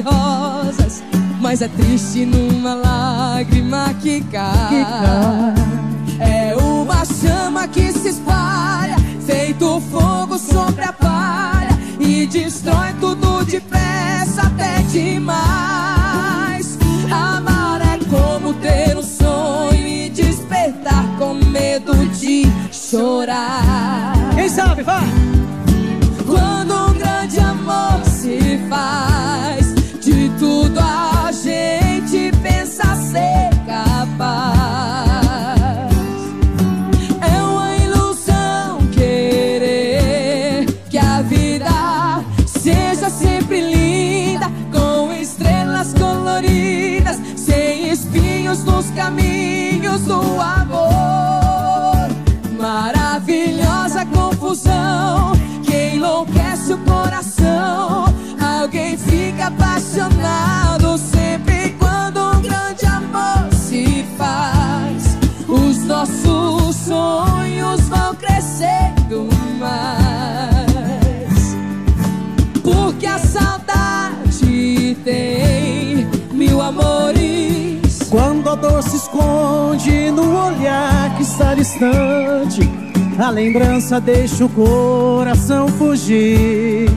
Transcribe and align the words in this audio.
Rosas, 0.00 1.02
mas 1.40 1.62
é 1.62 1.68
triste 1.68 2.24
numa 2.24 2.74
lágrima 2.74 3.94
que 4.00 4.22
cai. 4.24 4.84
É 6.18 6.56
uma 6.56 7.04
chama 7.04 7.68
que 7.68 7.92
se 7.92 8.08
espalha, 8.08 8.96
feito 9.26 9.80
fogo 9.90 10.38
sobre 10.38 10.84
a 10.84 10.92
palha 10.92 11.78
e 11.98 12.26
destrói 12.26 12.92
tudo 13.00 13.44
depressa 13.44 14.42
até 14.42 14.82
demais. 14.82 15.99
Medo 21.70 21.94
de 22.08 22.46
chorar. 22.72 24.12
Quem 24.34 24.48
sabe, 24.48 24.82
vai! 24.82 25.06
Quando 26.26 26.74
um 26.74 26.94
grande 26.94 27.38
amor 27.38 28.04
se 28.04 28.58
faz, 28.68 29.72
de 30.00 30.28
tudo 30.36 30.80
a 30.80 31.30
gente 31.30 32.32
pensa 32.42 32.96
ser 32.96 33.50
capaz. 33.66 34.50
É 37.20 37.42
uma 37.42 37.76
ilusão 37.76 38.78
querer 38.92 40.66
que 40.90 40.98
a 40.98 41.22
vida 41.22 42.24
seja 42.46 43.08
sempre 43.08 43.60
linda, 43.60 44.50
com 44.72 45.12
estrelas 45.12 45.94
coloridas, 45.94 47.20
sem 47.36 47.90
espinhos 47.90 48.64
nos 48.64 48.90
caminhos 48.90 50.00
do 50.02 50.20
amor. 50.40 51.39
Maravilhosa 53.30 54.04
confusão 54.06 55.32
que 55.62 55.94
enlouquece 55.94 56.72
o 56.72 56.78
coração. 56.78 58.06
Alguém 58.40 58.98
fica 58.98 59.46
apaixonado 59.46 60.98
sempre 60.98 61.76
quando 61.78 62.18
um 62.18 62.42
grande 62.42 62.86
amor 62.86 63.52
se 63.54 64.04
faz. 64.18 65.16
Os 65.46 65.84
nossos 65.84 66.74
sonhos 66.74 67.80
vão 67.82 68.16
crescendo 68.16 69.28
mais. 69.60 71.56
Porque 72.64 73.06
a 73.06 73.18
saudade 73.20 74.96
tem 75.04 76.04
mil 76.32 76.60
amores. 76.60 78.08
Quando 78.10 78.50
a 78.50 78.56
dor 78.56 78.82
se 78.82 78.96
esconde 78.96 80.10
no 80.10 80.46
olhar 80.46 81.14
que 81.16 81.22
está 81.22 81.54
distante, 81.54 82.89
a 83.18 83.30
lembrança 83.30 84.00
deixa 84.00 84.44
o 84.44 84.48
coração 84.48 85.68
fugir. 85.68 86.88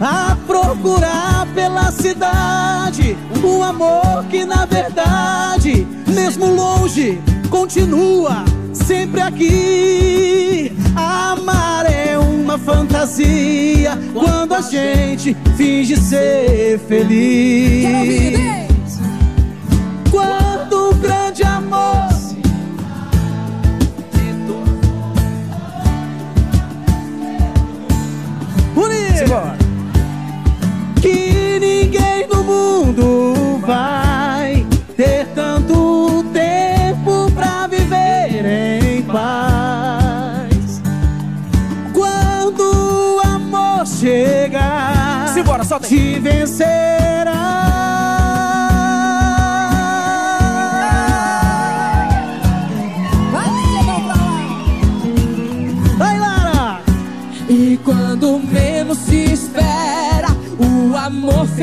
A 0.00 0.36
procurar 0.46 1.46
pela 1.54 1.92
cidade 1.92 3.16
um 3.44 3.62
amor 3.62 4.24
que 4.30 4.44
na 4.44 4.66
verdade, 4.66 5.86
mesmo 6.08 6.46
longe, 6.46 7.20
continua 7.50 8.44
sempre 8.72 9.20
aqui. 9.20 10.72
Amar 10.96 11.86
é 11.86 12.18
uma 12.18 12.58
fantasia 12.58 13.98
quando 14.12 14.54
a 14.54 14.60
gente 14.60 15.36
finge 15.56 15.96
ser 15.96 16.78
feliz. 16.88 17.88
Quando 20.10 20.90
um 20.90 20.98
grande 20.98 21.42
amor 21.42 22.11
Que 31.00 31.58
ninguém 31.60 32.26
no 32.28 32.42
mundo 32.42 33.60
vai 33.64 34.66
Ter 34.96 35.26
tanto 35.34 36.24
tempo 36.32 37.30
pra 37.32 37.66
viver 37.66 38.44
em 38.44 39.02
paz. 39.02 40.82
Quando 41.92 43.16
o 43.16 43.20
amor 43.20 43.86
chegar 43.86 45.28
Simbora, 45.32 45.64
solta 45.64 45.86
aí. 45.86 45.90
Te 45.90 46.18
vencerá 46.18 47.71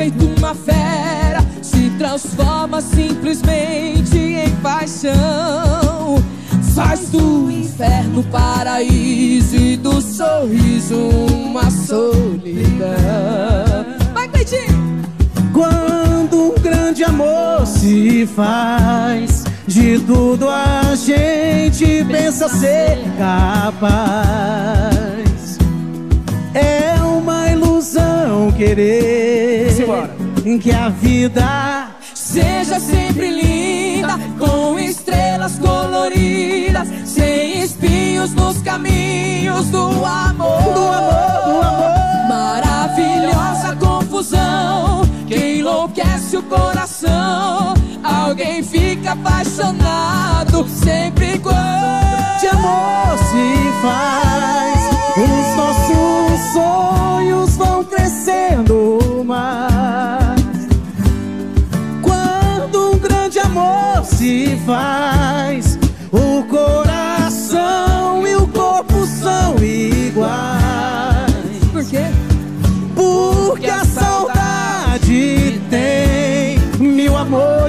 feito 0.00 0.24
uma 0.38 0.54
fera 0.54 1.44
se 1.60 1.90
transforma 1.98 2.80
simplesmente 2.80 4.16
em 4.16 4.50
paixão. 4.62 6.16
Faz 6.74 7.10
do 7.10 7.50
inferno 7.50 8.24
paraíso 8.24 9.56
e 9.56 9.76
do 9.76 10.00
sorriso 10.00 10.96
uma 10.96 11.70
solidão. 11.70 12.88
Vai, 14.14 14.26
Cleitinho! 14.28 15.02
Quando 15.52 16.52
um 16.52 16.54
grande 16.54 17.04
amor 17.04 17.66
se 17.66 18.24
faz 18.24 19.44
De 19.66 19.98
tudo 19.98 20.48
a 20.48 20.94
gente 20.94 22.04
pensa 22.04 22.48
ser 22.48 22.98
capaz 23.18 23.98
É 26.54 26.94
uma 27.02 27.50
ilusão 27.50 28.50
querer 28.52 29.49
que 30.58 30.72
a 30.72 30.88
vida 30.88 31.90
Seja 32.14 32.78
sempre 32.78 33.28
linda, 33.28 34.18
com 34.38 34.78
estrelas 34.78 35.58
coloridas, 35.58 36.86
sem 37.04 37.62
espinhos 37.62 38.32
nos 38.34 38.62
caminhos 38.62 39.66
do 39.66 40.04
amor. 40.04 40.62
Do 40.62 40.80
amor, 40.80 41.44
do 41.44 41.60
amor. 41.60 42.28
Maravilhosa 42.28 43.74
confusão 43.80 45.02
que 45.26 45.58
enlouquece 45.58 46.36
o 46.36 46.42
coração. 46.42 47.74
Alguém 48.04 48.62
fica 48.62 49.12
apaixonado 49.12 50.68
sempre 50.68 51.38
quando 51.38 52.40
de 52.40 52.46
amor 52.46 53.18
se 53.18 53.82
faz 53.82 54.80
Os 55.16 55.56
nossos 55.56 56.52
sonhos 56.52 57.56
vão 57.56 57.84
crescendo 57.84 59.24
mais 59.26 60.19
se 64.20 64.54
faz. 64.66 65.78
O 66.12 66.44
coração 66.44 68.26
e 68.26 68.36
o 68.36 68.46
corpo 68.48 69.06
são 69.06 69.56
iguais. 69.64 70.60
Por 71.72 71.82
quê? 71.86 72.04
Porque 72.94 73.70
a 73.70 73.82
saudade 73.82 75.58
tem 75.70 76.58
mil 76.78 77.16
amores 77.16 77.59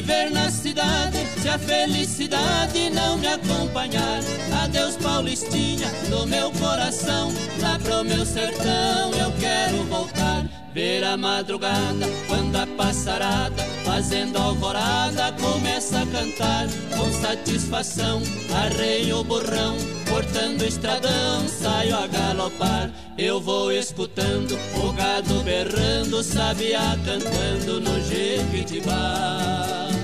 viver 0.00 0.30
na 0.30 0.50
cidade 0.50 1.18
se 1.40 1.48
a 1.48 1.58
felicidade 1.58 2.88
não 2.90 3.18
me 3.18 3.26
acompanhar? 3.26 4.20
Adeus, 4.62 4.96
Paulistinha, 4.96 5.88
do 6.08 6.26
meu 6.26 6.50
coração, 6.52 7.30
lá 7.60 7.78
pro 7.78 8.02
meu 8.04 8.24
sertão 8.24 9.12
eu 9.12 9.30
quero 9.38 9.84
voltar. 9.84 10.59
Ver 10.72 11.02
a 11.02 11.16
madrugada, 11.16 12.06
quando 12.28 12.54
a 12.54 12.64
passarada, 12.64 13.60
fazendo 13.84 14.38
alvorada, 14.38 15.32
começa 15.32 16.00
a 16.00 16.06
cantar 16.06 16.68
com 16.96 17.12
satisfação. 17.12 18.22
Arreio 18.54 19.18
o 19.18 19.24
burrão, 19.24 19.76
cortando 20.08 20.62
estradão, 20.62 21.48
saio 21.48 21.96
a 21.96 22.06
galopar. 22.06 22.88
Eu 23.18 23.40
vou 23.40 23.72
escutando 23.72 24.56
o 24.76 24.92
gado 24.92 25.42
berrando, 25.42 26.22
sabia 26.22 26.96
cantando 27.04 27.80
no 27.80 28.00
Jequitibá. 28.02 29.99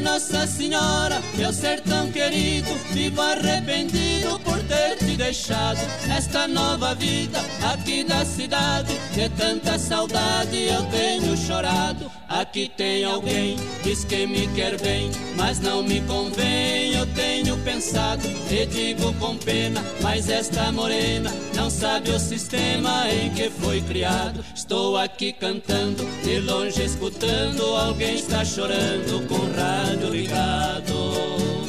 Nossa 0.00 0.46
Senhora, 0.46 1.20
meu 1.36 1.52
sertão 1.52 2.10
querido, 2.10 2.72
vivo 2.92 3.20
arrependido 3.20 4.38
por 4.40 4.58
ter 4.64 4.96
te 4.96 5.16
deixado 5.16 5.78
esta 6.10 6.46
nova 6.48 6.94
vida 6.94 7.38
aqui 7.72 8.04
da 8.04 8.24
cidade. 8.24 8.92
De 9.12 9.28
tanta 9.30 9.78
saudade 9.78 10.66
eu 10.66 10.82
tenho 10.86 11.36
chorado. 11.36 12.17
Aqui 12.28 12.70
tem 12.76 13.04
alguém, 13.04 13.56
diz 13.82 14.04
que 14.04 14.26
me 14.26 14.46
quer 14.48 14.78
bem, 14.80 15.10
mas 15.34 15.60
não 15.60 15.82
me 15.82 16.02
convém. 16.02 16.92
Eu 16.94 17.06
tenho 17.14 17.56
pensado 17.58 18.22
e 18.50 18.66
digo 18.66 19.14
com 19.14 19.34
pena, 19.38 19.82
mas 20.02 20.28
esta 20.28 20.70
morena 20.70 21.32
não 21.54 21.70
sabe 21.70 22.10
o 22.10 22.18
sistema 22.18 23.10
em 23.10 23.30
que 23.30 23.48
foi 23.48 23.80
criado. 23.80 24.44
Estou 24.54 24.98
aqui 24.98 25.32
cantando, 25.32 26.04
de 26.22 26.40
longe 26.40 26.82
escutando, 26.82 27.62
alguém 27.62 28.16
está 28.16 28.44
chorando 28.44 29.26
com 29.26 29.38
rádio 29.58 30.10
ligado. 30.10 31.67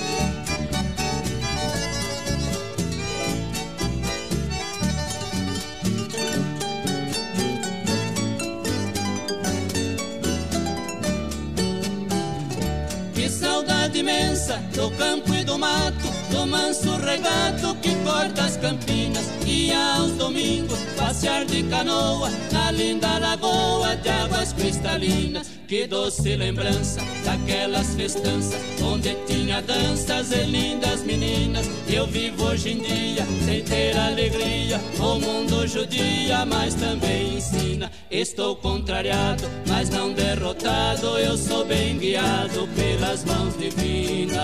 Saudade 13.60 14.00
imensa 14.00 14.58
do 14.74 14.90
campo 14.92 15.34
e 15.34 15.44
do 15.44 15.58
mato, 15.58 16.08
do 16.30 16.46
manso 16.48 16.96
regato 16.98 17.76
que 17.82 17.96
corta 18.04 18.44
as 18.44 18.58
campinas. 18.58 19.30
E 19.46 19.72
aos 19.72 20.12
domingos 20.14 20.80
passear 20.98 21.46
de 21.46 21.64
canoa 21.64 22.30
na 22.52 22.72
linda 22.72 23.18
lagoa 23.20 23.96
de 23.98 24.10
águas 24.10 24.54
cristalinas. 24.54 25.50
Que 25.68 25.86
doce 25.86 26.36
lembrança 26.36 27.00
daquelas 27.24 27.94
festanças 27.96 28.60
onde 28.82 29.14
tinha 29.28 29.62
danças 29.62 30.32
e 30.32 30.44
lindas 30.44 31.04
meninas. 31.04 31.70
Eu 31.88 32.08
vivo 32.08 32.46
hoje 32.46 32.72
em 32.72 32.80
dia 32.80 33.26
sem 33.46 33.64
ter 33.64 33.96
alegria. 33.98 34.80
O 35.00 35.20
mundo 35.20 35.68
judia, 35.68 36.46
mas 36.46 36.74
também 36.74 37.38
ensina. 37.38 37.92
Estou 38.10 38.56
contrariado, 38.56 39.44
mas 39.68 39.90
não 39.90 40.12
derrotado. 40.12 41.18
Eu 41.20 41.38
sou 41.38 41.66
bem 41.66 41.98
guiado 41.98 42.68
pelas 42.76 43.24
mãos 43.26 43.56
divinas. 43.58 44.40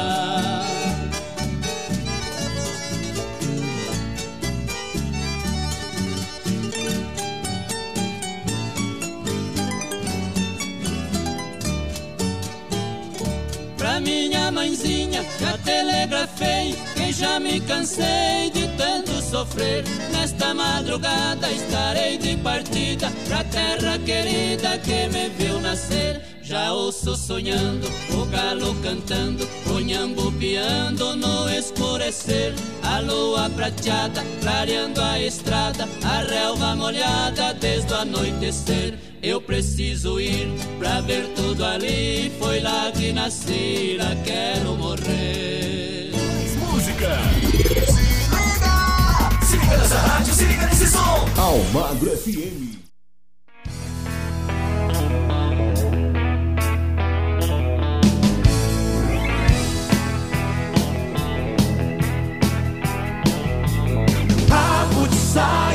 Minha 14.05 14.51
mãezinha 14.51 15.25
já 15.39 15.57
telegrafei 15.57 16.75
que 16.93 17.11
já 17.11 17.39
me 17.39 17.59
cansei 17.61 18.51
de 18.53 18.67
tanto 18.77 19.11
sofrer. 19.21 19.83
Nesta 20.13 20.53
madrugada 20.53 21.51
estarei 21.51 22.17
de 22.17 22.37
partida 22.37 23.11
pra 23.27 23.43
terra 23.45 23.97
querida 24.05 24.77
que 24.77 25.07
me 25.09 25.29
viu 25.29 25.59
nascer. 25.59 26.34
Já 26.45 26.71
ouço 26.74 27.15
sonhando, 27.15 27.88
o 28.13 28.24
galo 28.27 28.75
cantando, 28.75 29.50
o 29.65 29.80
nhambo 29.80 30.31
piando 30.33 31.15
no 31.15 31.50
escurecer. 31.50 32.53
A 32.83 33.00
lua 33.00 33.50
prateada, 33.50 34.24
clareando 34.42 35.01
a 35.01 35.19
estrada, 35.19 35.89
a 36.03 36.19
relva 36.19 36.75
molhada 36.75 37.51
desde 37.56 37.92
o 37.92 37.95
anoitecer. 37.95 38.94
Eu 39.24 39.42
preciso 39.42 40.19
ir 40.19 40.47
pra 40.77 41.01
ver 41.01 41.27
tudo 41.30 41.65
ali. 41.65 42.31
Foi 42.38 42.59
lá 42.59 42.91
que 42.91 43.12
nasci, 43.12 43.98
lá 43.98 44.15
quero 44.24 44.75
morrer. 44.75 46.12
Música! 46.59 47.18
Se 47.41 47.57
liga! 47.57 49.45
Se 49.48 49.57
liga 49.57 49.77
nessa 49.77 49.98
rádio, 49.98 50.33
se 50.36 50.45
liga 50.45 50.68
nesse 50.68 50.88
som! 50.89 51.25
Almagro 51.38 52.15
FM. 52.15 52.84
Messiah. 65.35 65.75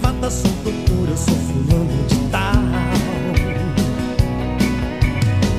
Gravata, 0.00 0.30
sou 0.30 0.50
doutor, 0.62 1.08
eu 1.08 1.16
sou 1.16 1.34
fulano 1.34 2.06
de 2.08 2.16
tal. 2.30 2.54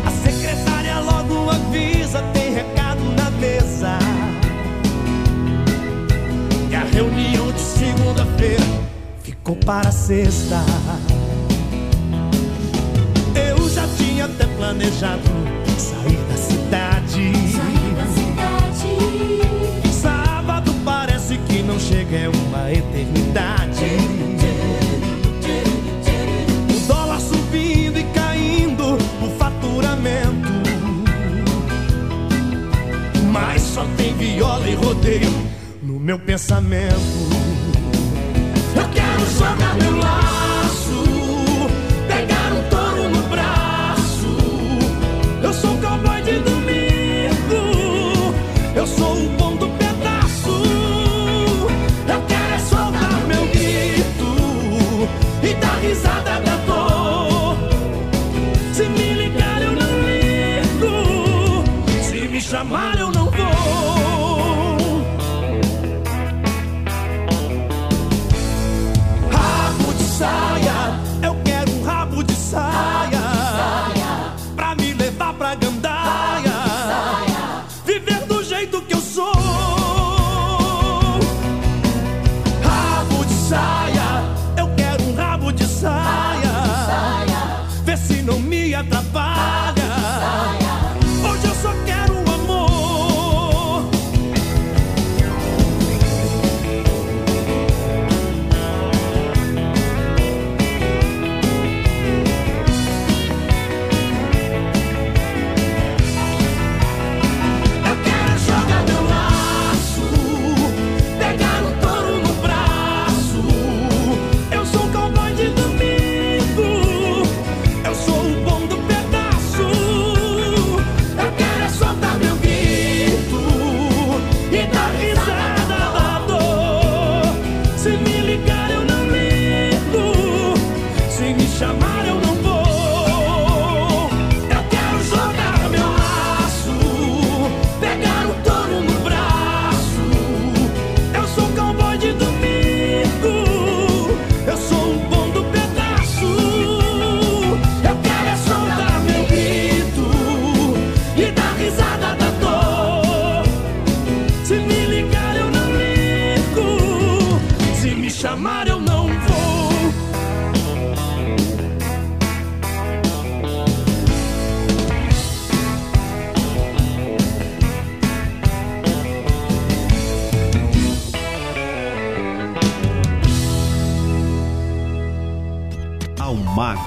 A 0.05 0.11
secretária 0.11 0.99
logo 0.99 1.49
avisa, 1.49 2.21
tem 2.33 2.53
recado 2.53 3.01
na 3.15 3.29
mesa. 3.31 3.97
E 6.69 6.75
a 6.75 6.83
reunião 6.83 7.51
de 7.51 7.59
segunda-feira 7.59 8.63
ficou 9.23 9.55
para 9.57 9.91
sexta. 9.91 10.63
Eu 13.35 13.69
já 13.69 13.87
tinha 13.97 14.25
até 14.25 14.45
planejado 14.45 15.21
sair 15.77 16.19
da 16.29 16.37
cidade. 16.37 17.31
Sábado 19.91 20.73
parece 20.83 21.37
que 21.39 21.61
não 21.61 21.79
chega, 21.79 22.17
é 22.17 22.29
uma 22.29 22.71
eternidade. 22.71 23.54
Só 33.75 33.85
tem 33.97 34.13
viola 34.13 34.69
e 34.69 34.73
rodeio 34.73 35.29
no 35.83 35.99
meu 35.99 36.17
pensamento. 36.17 36.95
Eu 38.73 38.87
quero 38.93 39.25
jogar 39.37 39.75
meu 39.75 39.97
laço, 39.97 40.44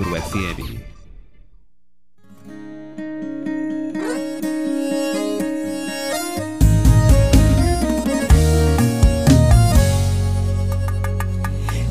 FM. 0.05 0.79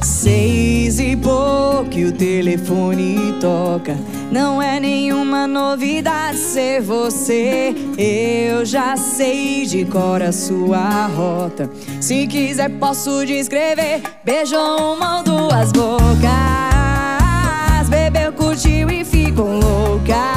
Seis 0.02 1.00
e 1.00 1.18
pouco 1.18 2.00
o 2.00 2.12
telefone 2.14 3.36
toca. 3.42 3.98
Não 4.32 4.62
é 4.62 4.80
nenhuma 4.80 5.46
novidade 5.46 6.38
ser 6.38 6.82
você. 6.82 7.76
Eu 7.98 8.66
já 8.66 8.96
sei 8.96 9.66
de 9.66 9.84
cor 9.84 10.22
a 10.22 10.32
sua 10.32 11.08
rota. 11.08 11.70
Se 12.00 12.26
quiser, 12.26 12.70
posso 12.80 13.26
descrever. 13.26 14.02
Beijou 14.24 14.96
uma 14.96 15.18
ou 15.18 15.24
duas 15.24 15.74
bocas 15.74 16.47
explodiu 18.58 18.90
e 18.90 19.06
ficou 19.06 19.60
louca. 19.60 20.37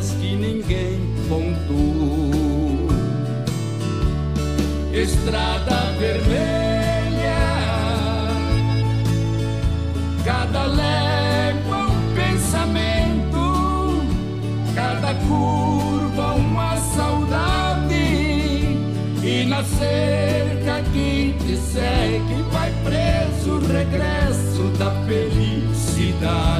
Que 0.00 0.36
ninguém 0.36 1.00
contou. 1.28 2.88
Estrada 4.92 5.92
vermelha, 5.98 7.38
cada 10.24 10.66
légua 10.66 11.88
um 11.88 12.14
pensamento, 12.14 14.02
cada 14.74 15.14
curva 15.14 16.34
uma 16.34 16.76
saudade, 16.76 17.94
e 19.22 19.46
na 19.48 19.64
cerca 19.64 20.80
que 20.92 21.34
te 21.40 21.56
segue 21.56 22.42
vai 22.52 22.72
preso 22.84 23.56
o 23.56 23.66
regresso 23.66 24.62
da 24.78 24.90
felicidade. 25.06 26.57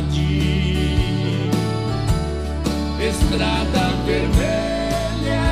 Estrada 3.30 3.92
vermelha, 4.06 5.42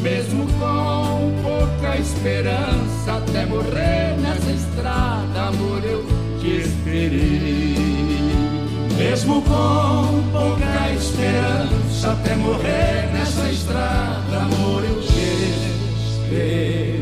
mesmo 0.00 0.46
com 0.60 1.32
pouca 1.42 1.96
esperança. 1.98 3.16
Até 3.16 3.44
morrer 3.46 4.16
nessa 4.20 4.52
estrada, 4.52 5.48
amor, 5.48 5.82
eu 5.84 6.06
te 6.40 6.60
esperei. 6.60 7.74
Mesmo 8.96 9.42
com 9.42 10.22
pouca 10.30 10.92
esperança, 10.94 12.12
até 12.12 12.36
morrer 12.36 13.10
nessa 13.12 13.50
estrada, 13.50 14.36
amor, 14.36 14.84
eu 14.84 15.00
te 15.02 15.07
esperei. 16.30 16.97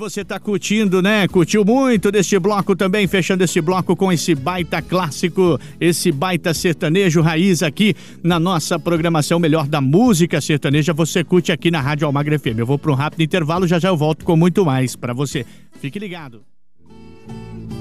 Você 0.00 0.24
tá 0.24 0.40
curtindo, 0.40 1.02
né? 1.02 1.28
Curtiu 1.28 1.62
muito 1.62 2.10
deste 2.10 2.38
bloco 2.38 2.74
também, 2.74 3.06
fechando 3.06 3.44
esse 3.44 3.60
bloco 3.60 3.94
com 3.94 4.10
esse 4.10 4.34
baita 4.34 4.80
clássico, 4.80 5.60
esse 5.78 6.10
baita 6.10 6.54
sertanejo 6.54 7.20
raiz 7.20 7.62
aqui 7.62 7.94
na 8.22 8.40
nossa 8.40 8.78
programação 8.78 9.38
Melhor 9.38 9.68
da 9.68 9.78
Música 9.78 10.40
Sertaneja. 10.40 10.94
Você 10.94 11.22
curte 11.22 11.52
aqui 11.52 11.70
na 11.70 11.82
Rádio 11.82 12.06
Almagre 12.06 12.38
FM. 12.38 12.58
Eu 12.58 12.66
vou 12.66 12.78
para 12.78 12.90
um 12.90 12.94
rápido 12.94 13.22
intervalo, 13.22 13.66
já 13.66 13.78
já 13.78 13.90
eu 13.90 13.96
volto 13.96 14.24
com 14.24 14.34
muito 14.34 14.64
mais 14.64 14.96
para 14.96 15.12
você. 15.12 15.44
Fique 15.82 15.98
ligado. 15.98 16.42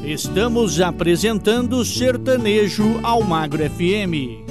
Estamos 0.04 0.82
apresentando 0.82 1.86
Sertanejo 1.86 3.00
Almagro 3.02 3.64
FM. 3.70 4.44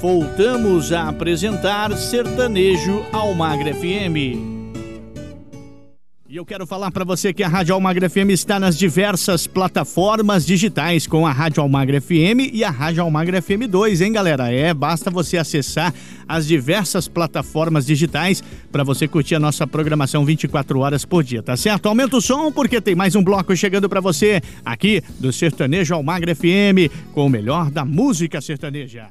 Voltamos 0.00 0.92
a 0.92 1.08
apresentar 1.08 1.96
Sertanejo 1.96 3.04
Almagre 3.12 3.72
FM. 3.72 4.55
E 6.28 6.34
eu 6.34 6.44
quero 6.44 6.66
falar 6.66 6.90
para 6.90 7.04
você 7.04 7.32
que 7.32 7.44
a 7.44 7.48
Rádio 7.48 7.72
Almagra 7.72 8.10
FM 8.10 8.30
está 8.30 8.58
nas 8.58 8.76
diversas 8.76 9.46
plataformas 9.46 10.44
digitais 10.44 11.06
com 11.06 11.24
a 11.24 11.30
Rádio 11.30 11.62
Almagra 11.62 12.00
FM 12.00 12.50
e 12.52 12.64
a 12.64 12.70
Rádio 12.70 13.00
Almagra 13.04 13.40
FM 13.40 13.68
2, 13.70 14.00
hein, 14.00 14.10
galera? 14.10 14.50
É, 14.50 14.74
basta 14.74 15.08
você 15.08 15.38
acessar 15.38 15.94
as 16.26 16.44
diversas 16.44 17.06
plataformas 17.06 17.86
digitais 17.86 18.42
para 18.72 18.82
você 18.82 19.06
curtir 19.06 19.36
a 19.36 19.40
nossa 19.40 19.68
programação 19.68 20.24
24 20.24 20.80
horas 20.80 21.04
por 21.04 21.22
dia, 21.22 21.44
tá 21.44 21.56
certo? 21.56 21.86
Aumenta 21.86 22.16
o 22.16 22.20
som 22.20 22.50
porque 22.50 22.80
tem 22.80 22.96
mais 22.96 23.14
um 23.14 23.22
bloco 23.22 23.54
chegando 23.54 23.88
para 23.88 24.00
você 24.00 24.42
aqui 24.64 25.00
do 25.20 25.32
Sertanejo 25.32 25.94
Almagra 25.94 26.34
FM 26.34 26.90
com 27.12 27.24
o 27.24 27.30
melhor 27.30 27.70
da 27.70 27.84
música 27.84 28.40
sertaneja. 28.40 29.10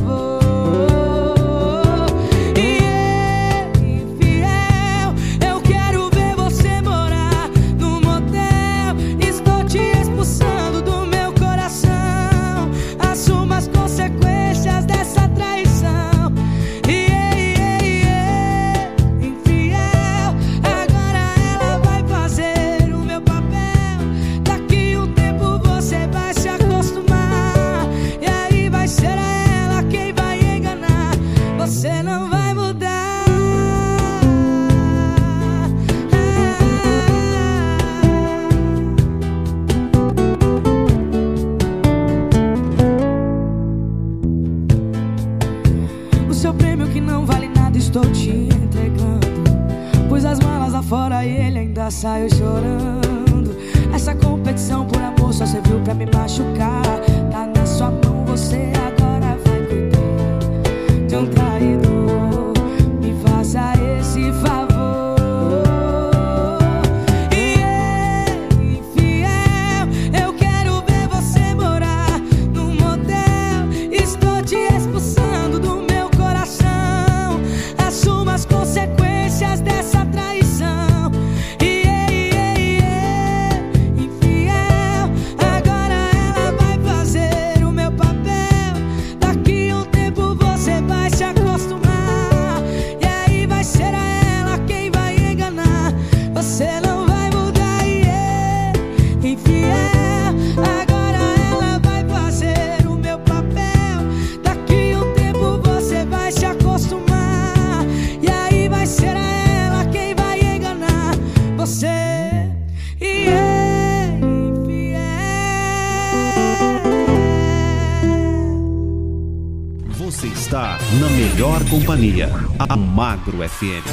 FM. 123.61 123.85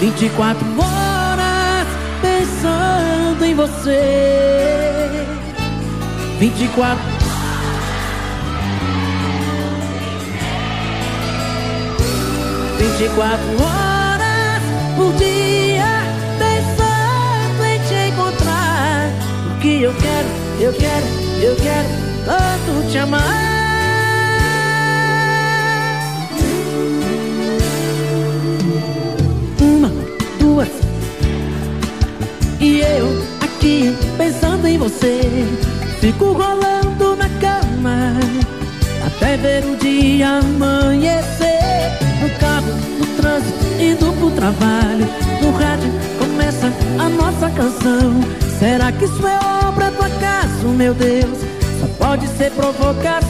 Vinte 0.00 0.26
e 0.26 0.30
quatro 0.30 0.66
horas 0.78 1.88
pensando 2.22 3.44
em 3.44 3.54
você. 3.56 5.26
Vinte 6.38 6.64
e 6.64 6.68
quatro 6.68 7.02
Vinte 12.78 13.04
e 13.04 13.08
quatro 13.16 13.62
horas 13.64 14.62
por 14.96 15.12
dia 15.14 15.86
pensando 16.38 17.64
em 17.64 17.80
te 17.80 18.12
encontrar. 18.12 19.10
Porque 19.48 19.68
eu 19.82 19.94
quero, 19.94 20.28
eu 20.60 20.72
quero, 20.72 21.06
eu 21.42 21.56
quero 21.56 21.88
tanto 22.24 22.90
te 22.92 22.98
amar. 22.98 23.53
Pensando 34.16 34.66
em 34.66 34.78
você. 34.78 35.20
Fico 36.00 36.32
rolando 36.32 37.16
na 37.16 37.28
cama 37.40 38.12
até 39.06 39.36
ver 39.36 39.64
o 39.64 39.76
dia 39.76 40.38
amanhecer. 40.38 41.90
No 42.20 42.30
carro, 42.38 42.72
no 42.98 43.06
trânsito, 43.16 43.64
indo 43.80 44.12
pro 44.18 44.30
trabalho. 44.30 45.06
No 45.42 45.52
rádio 45.52 45.90
começa 46.18 46.72
a 46.98 47.08
nossa 47.08 47.50
canção. 47.50 48.20
Será 48.58 48.92
que 48.92 49.04
isso 49.04 49.26
é 49.26 49.38
obra 49.66 49.90
do 49.90 50.02
acaso, 50.02 50.68
meu 50.68 50.94
Deus? 50.94 51.38
Só 51.80 51.86
pode 51.98 52.26
ser 52.28 52.50
provocação. 52.52 53.24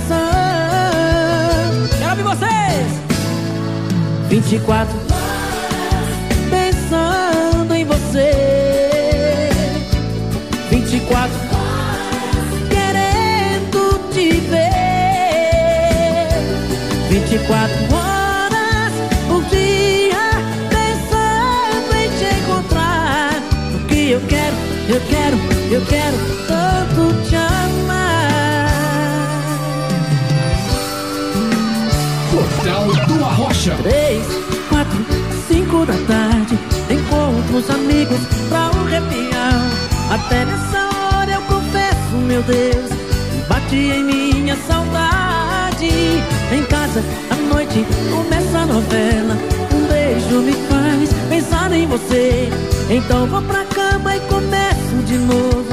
Quero 1.99 2.11
ouvir 2.11 2.23
vocês! 2.23 3.05
24 4.29 5.24
24 11.05 11.37
horas 11.53 12.49
querendo 12.71 14.01
te 14.11 14.41
ver. 14.49 14.69
24 17.11 17.95
horas 17.95 18.93
por 19.29 19.45
dia 19.45 20.31
pensando 20.71 21.95
em 21.95 22.09
te 22.19 22.25
encontrar. 22.41 23.35
Porque 23.73 24.01
eu 24.15 24.21
quero, 24.23 24.57
eu 24.89 25.01
quero, 25.11 25.37
eu 25.71 25.85
quero 25.87 26.17
tanto 26.49 27.29
te 27.29 27.37
amar. 27.37 28.25
Portal 32.33 32.87
do 33.07 33.25
Arrocha. 33.25 33.77
Três, 33.83 34.25
quatro, 34.71 35.05
cinco 35.47 35.85
da 35.85 35.95
tarde 36.07 36.59
Encontro 36.91 37.57
os 37.57 37.71
amigos 37.71 38.21
pra 38.49 38.71
um 38.75 38.87
arrepiar 38.87 39.71
Até 40.11 40.45
nessa 40.45 40.84
meu 42.25 42.43
Deus 42.43 43.05
Bate 43.49 43.77
em 43.77 44.05
minha 44.05 44.57
saudade. 44.67 45.89
Em 46.53 46.65
casa, 46.69 47.03
à 47.31 47.35
noite, 47.35 47.85
começa 48.11 48.59
a 48.59 48.67
novela. 48.67 49.37
Um 49.73 49.87
beijo 49.87 50.41
me 50.41 50.53
faz 50.69 51.11
pensar 51.29 51.73
em 51.73 51.87
você. 51.87 52.49
Então 52.89 53.27
vou 53.27 53.43
pra 53.43 53.65
cama 53.67 54.17
e 54.17 54.21
começo 54.21 54.97
de 55.05 55.19
novo. 55.19 55.67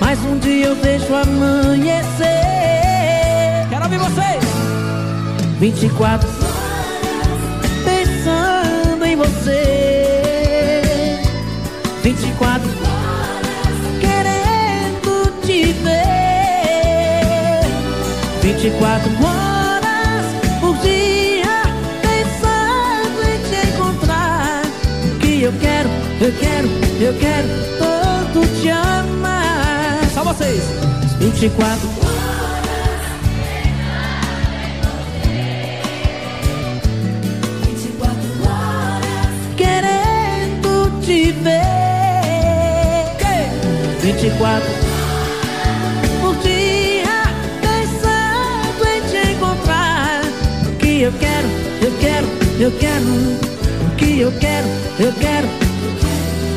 Mas 0.00 0.18
um 0.24 0.38
dia 0.38 0.66
eu 0.66 0.76
vejo 0.76 1.14
amanhecer. 1.14 2.26
Quero 3.70 3.84
ouvir 3.84 3.98
vocês! 3.98 4.44
24 5.58 6.28
pensando 7.84 9.04
em 9.04 9.16
você. 9.16 9.85
24 18.70 19.10
horas 19.24 20.26
por 20.60 20.76
dia 20.78 21.62
pensando 22.02 23.22
em 23.22 23.38
te 23.48 23.68
encontrar. 23.68 24.62
Que 25.20 25.42
eu 25.42 25.52
quero, 25.60 25.88
eu 26.20 26.32
quero, 26.32 26.68
eu 27.00 27.14
quero 27.14 27.48
tanto 27.78 28.60
te 28.60 28.68
amar. 28.68 30.00
Só 30.12 30.24
vocês. 30.24 30.64
24 31.20 31.88
querendo 39.56 41.00
te 41.02 41.30
ver. 41.30 41.76
24 44.02 44.85
eu 51.06 51.12
quero, 51.20 51.48
eu 51.82 51.92
quero, 52.00 52.26
eu 52.58 52.72
quero. 52.78 53.04
O 53.04 53.96
que 53.96 54.20
eu 54.20 54.32
quero, 54.40 54.66
eu 54.98 55.12
quero. 55.12 55.48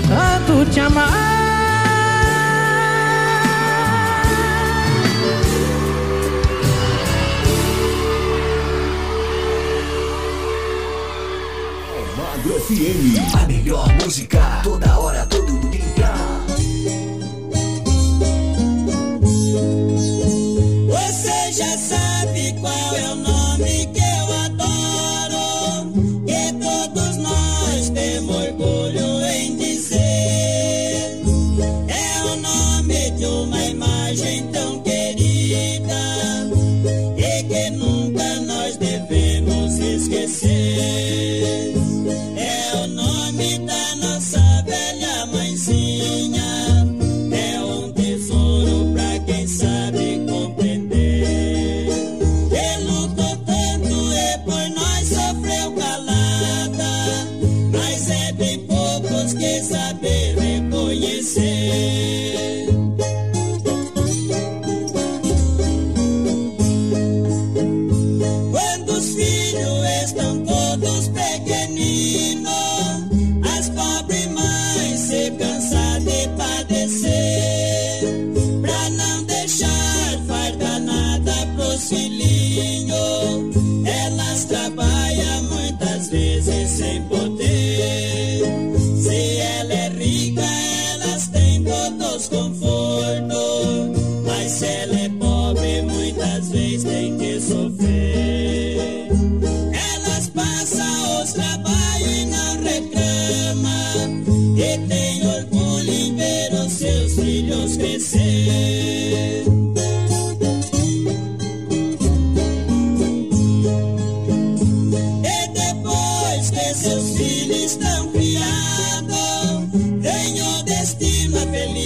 Tanto 0.08 0.72
te 0.72 0.80
amar. 0.80 1.38
FM. 12.70 13.36
A 13.36 13.46
melhor 13.48 13.88
música, 14.04 14.62
toda 14.64 15.00
hora, 15.00 15.26
todo 15.26 15.70
dia. 15.70 15.89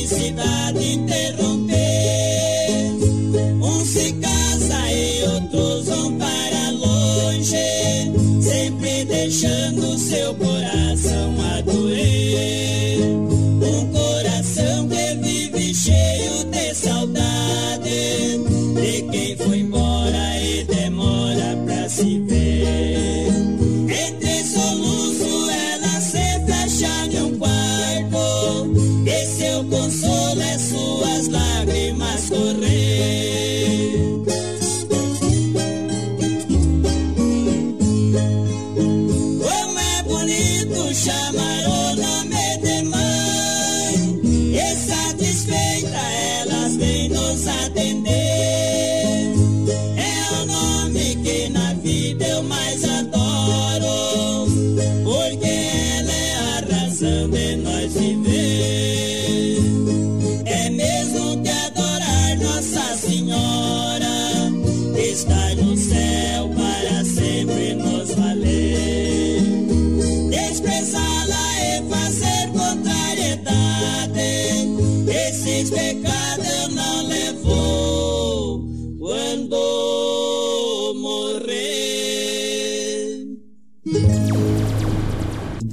felicidad 0.08 1.13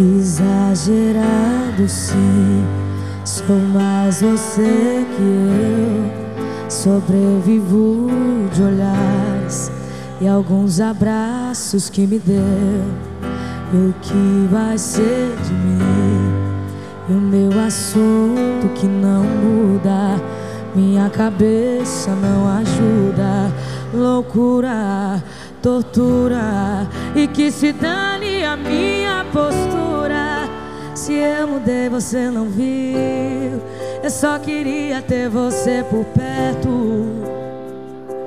Exagerado 0.00 1.86
sim, 1.86 2.64
sou 3.22 3.58
mais 3.58 4.22
você 4.22 5.04
que 5.14 5.22
eu. 5.22 6.70
Sobrevivo 6.70 8.08
de 8.50 8.62
olhares 8.62 9.70
e 10.18 10.26
alguns 10.26 10.80
abraços 10.80 11.90
que 11.90 12.06
me 12.06 12.18
deu. 12.18 12.40
E 13.74 13.76
o 13.76 13.94
que 14.00 14.48
vai 14.50 14.78
ser 14.78 15.36
de 15.44 15.52
mim? 15.52 16.32
E 17.10 17.12
o 17.12 17.20
meu 17.20 17.60
assunto 17.60 18.68
que 18.76 18.86
não 18.86 19.22
muda. 19.22 20.18
Minha 20.74 21.10
cabeça 21.10 22.10
não 22.14 22.48
ajuda. 22.56 23.52
Loucura, 23.92 25.22
tortura. 25.62 26.88
E 27.14 27.26
que 27.26 27.50
se 27.50 27.72
dane 27.72 28.44
a 28.44 28.56
minha 28.56 29.24
postura. 29.32 30.48
Se 30.94 31.14
eu 31.14 31.48
mudei, 31.48 31.88
você 31.88 32.30
não 32.30 32.46
viu. 32.46 33.60
Eu 34.02 34.10
só 34.10 34.38
queria 34.38 35.00
ter 35.02 35.28
você 35.28 35.84
por 35.88 36.04
perto. 36.06 37.30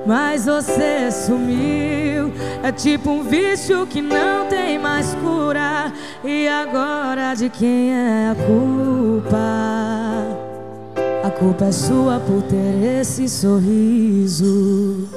Mas 0.06 0.46
você 0.46 1.10
sumiu. 1.10 2.32
É 2.62 2.72
tipo 2.72 3.10
um 3.10 3.22
vício 3.22 3.86
que 3.86 4.00
não 4.00 4.46
tem 4.46 4.78
mais 4.78 5.14
cura. 5.14 5.92
E 6.22 6.48
agora 6.48 7.34
de 7.34 7.48
quem 7.48 7.92
é 7.92 8.30
a 8.30 8.34
culpa? 8.34 9.74
A 11.24 11.30
culpa 11.30 11.66
é 11.66 11.72
sua 11.72 12.20
por 12.20 12.42
ter 12.42 13.00
esse 13.00 13.28
sorriso. 13.28 15.08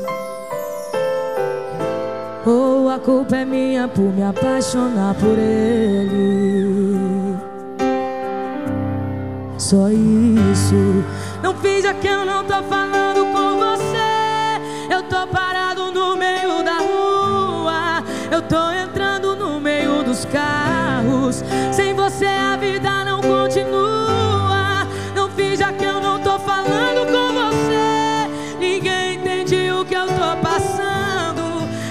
Ou 2.47 2.89
a 2.89 2.97
culpa 2.97 3.35
é 3.35 3.43
minha 3.43 3.89
por 3.89 4.05
me 4.05 4.23
apaixonar 4.23 5.13
por 5.15 5.37
ele. 5.37 6.95
Só 9.57 9.89
isso. 9.89 11.03
Não 11.43 11.53
finja 11.55 11.93
que 11.93 12.07
eu 12.07 12.25
não 12.25 12.45
tô 12.45 12.63
falando 12.63 13.25
com 13.33 13.57
você. 13.57 14.61
Eu 14.89 15.03
tô 15.03 15.27
parado 15.27 15.91
no 15.91 16.15
meio 16.15 16.63
da 16.63 16.77
rua. 16.77 18.01
Eu 18.31 18.41
tô 18.43 18.71
entrando 18.71 19.35
no 19.35 19.59
meio 19.59 20.01
dos 20.03 20.23
carros. 20.23 21.43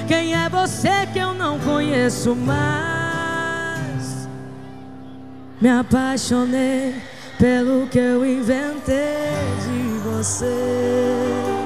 Quem 0.07 0.35
é 0.35 0.49
você 0.49 1.07
que 1.12 1.19
eu 1.19 1.35
não 1.35 1.59
conheço 1.59 2.35
mais? 2.35 4.29
Me 5.61 5.69
apaixonei 5.69 6.95
pelo 7.38 7.88
que 7.88 7.99
eu 7.99 8.25
inventei 8.25 9.33
de 9.64 9.99
você. 10.09 11.57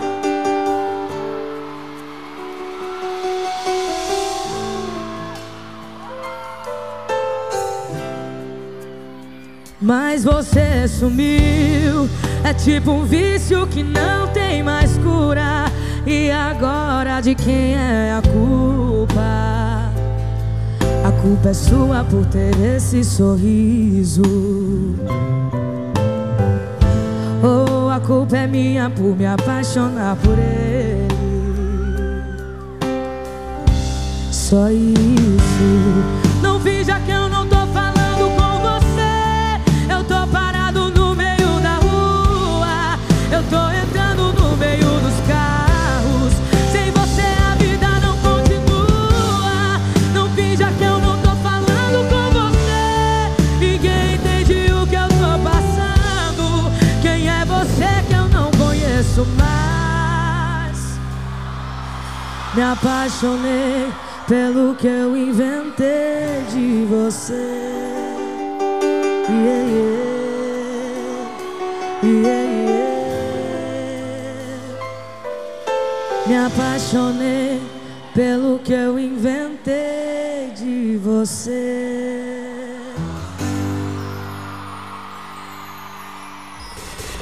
Mas 9.80 10.24
você 10.24 10.88
sumiu. 10.88 12.08
É 12.42 12.54
tipo 12.54 12.90
um 12.90 13.04
vício 13.04 13.66
que 13.66 13.82
não 13.82 14.28
tem 14.28 14.62
mais 14.62 14.96
cura. 14.98 15.69
E 16.06 16.30
agora 16.30 17.20
de 17.20 17.34
quem 17.34 17.74
é 17.74 18.12
a 18.12 18.22
culpa? 18.22 19.20
A 21.04 21.12
culpa 21.22 21.50
é 21.50 21.54
sua 21.54 22.04
por 22.04 22.24
ter 22.26 22.58
esse 22.58 23.04
sorriso. 23.04 24.22
Ou 27.42 27.90
a 27.90 28.00
culpa 28.00 28.38
é 28.38 28.46
minha 28.46 28.88
por 28.90 29.16
me 29.16 29.26
apaixonar 29.26 30.16
por 30.16 30.38
ele. 30.38 31.08
Só 34.30 34.70
isso. 34.70 36.40
Não 36.42 36.58
finja 36.60 36.98
que 37.00 37.10
eu 37.10 37.28
não 37.28 37.46
tô 37.46 37.59
Me 62.52 62.62
apaixonei 62.62 63.92
pelo 64.26 64.74
que 64.74 64.88
eu 64.88 65.16
inventei 65.16 66.42
de 66.50 66.84
você. 66.84 67.34
Yeah, 69.28 69.68
yeah. 69.68 70.10
Yeah. 72.02 72.50
Me 76.26 76.36
apaixonei 76.36 77.60
pelo 78.14 78.58
que 78.58 78.72
eu 78.72 78.98
inventei 78.98 80.52
de 80.56 80.96
você. 80.96 82.09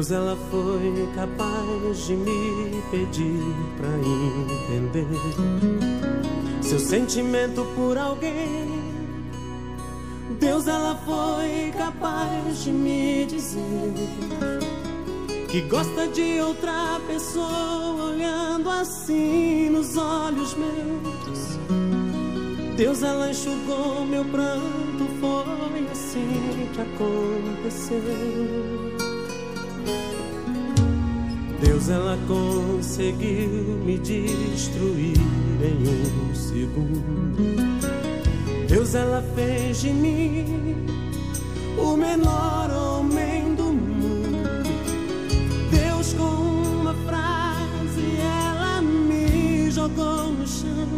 Deus, 0.00 0.12
ela 0.12 0.38
foi 0.50 1.06
capaz 1.14 2.06
de 2.06 2.14
me 2.14 2.82
pedir 2.90 3.54
pra 3.76 3.90
entender 3.98 5.06
seu 6.62 6.78
sentimento 6.78 7.66
por 7.76 7.98
alguém. 7.98 8.80
Deus, 10.38 10.66
ela 10.66 10.98
foi 11.04 11.70
capaz 11.76 12.62
de 12.64 12.72
me 12.72 13.26
dizer 13.26 13.92
que 15.50 15.60
gosta 15.68 16.08
de 16.08 16.40
outra 16.40 16.98
pessoa 17.06 18.04
olhando 18.06 18.70
assim 18.70 19.68
nos 19.68 19.98
olhos 19.98 20.54
meus. 20.54 21.58
Deus, 22.74 23.02
ela 23.02 23.28
enxugou 23.28 24.06
meu 24.06 24.24
pranto, 24.24 25.06
foi 25.20 25.86
assim 25.92 26.70
que 26.72 26.80
aconteceu. 26.80 28.00
Deus, 31.60 31.88
ela 31.90 32.18
conseguiu 32.26 33.48
me 33.84 33.98
destruir 33.98 35.18
em 35.62 35.88
um 35.88 36.34
segundo. 36.34 37.70
Deus, 38.66 38.94
ela 38.94 39.22
fez 39.34 39.80
de 39.80 39.90
mim 39.90 40.86
o 41.76 41.96
menor 41.96 42.70
homem 42.70 43.54
do 43.54 43.64
mundo. 43.64 44.48
Deus, 45.70 46.12
com 46.14 46.22
uma 46.22 46.94
frase, 47.06 48.16
ela 48.20 48.80
me 48.80 49.70
jogou 49.70 50.32
no 50.32 50.46
chão. 50.46 50.88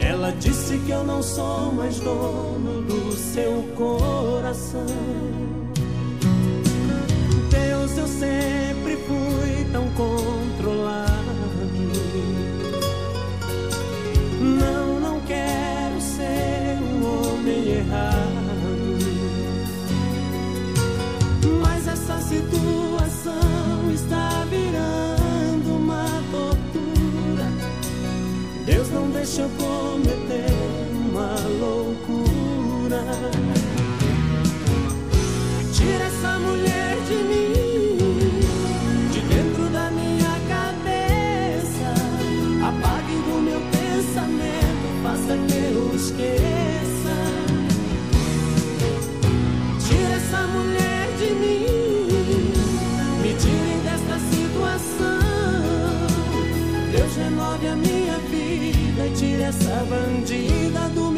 Ela 0.00 0.32
disse 0.32 0.76
que 0.78 0.90
eu 0.90 1.04
não 1.04 1.22
sou 1.22 1.72
mais 1.72 1.98
dono 2.00 2.82
do 2.82 3.12
seu 3.12 3.62
coração. 3.76 5.53
Eu 8.04 8.08
sempre 8.08 8.98
fui 8.98 9.64
tão 9.72 9.88
controlado. 9.92 11.10
Não, 14.42 15.00
não 15.00 15.20
quero 15.20 15.98
ser 16.02 16.76
um 16.82 17.02
homem 17.06 17.66
errado. 17.78 18.98
Mas 21.62 21.88
essa 21.88 22.18
situação 22.18 23.90
está 23.94 24.44
virando 24.50 25.74
uma 25.74 26.04
tortura. 26.30 27.46
Deus 28.66 28.90
não 28.90 29.08
deixa 29.12 29.40
eu 29.40 29.48
Renove 57.64 57.68
a 57.68 57.76
minha 57.76 58.18
vida 58.18 59.06
e 59.06 59.10
tire 59.16 59.42
essa 59.42 59.86
bandida 59.88 60.88
do 60.90 61.13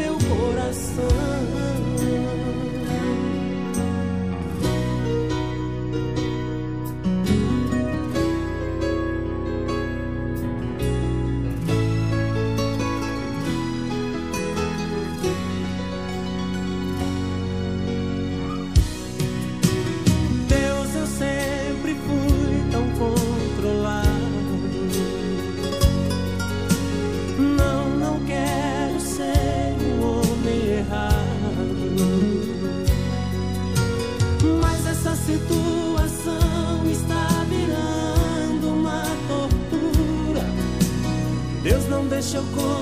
Deus 42.29 42.51
não 42.51 42.76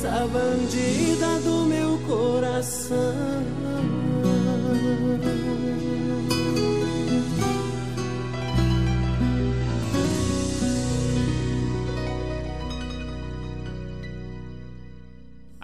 essa 0.00 0.26
bandida 0.28 1.40
do 1.44 1.66
meu 1.66 1.98
coração. 2.08 3.50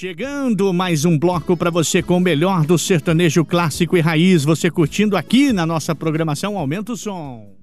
Chegando 0.00 0.72
mais 0.72 1.04
um 1.04 1.18
bloco 1.18 1.54
para 1.54 1.68
você 1.68 2.02
com 2.02 2.16
o 2.16 2.20
melhor 2.20 2.64
do 2.64 2.78
sertanejo 2.78 3.44
clássico 3.44 3.98
e 3.98 4.00
raiz. 4.00 4.44
Você 4.44 4.70
curtindo 4.70 5.14
aqui 5.14 5.52
na 5.52 5.66
nossa 5.66 5.94
programação 5.94 6.56
Aumenta 6.56 6.94
o 6.94 6.96
Som. 6.96 7.54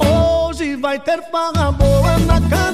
Hoje 0.00 0.76
vai 0.76 0.98
ter 0.98 1.22
farra 1.30 1.72
boa 1.72 2.18
na 2.20 2.40
casa 2.48 2.65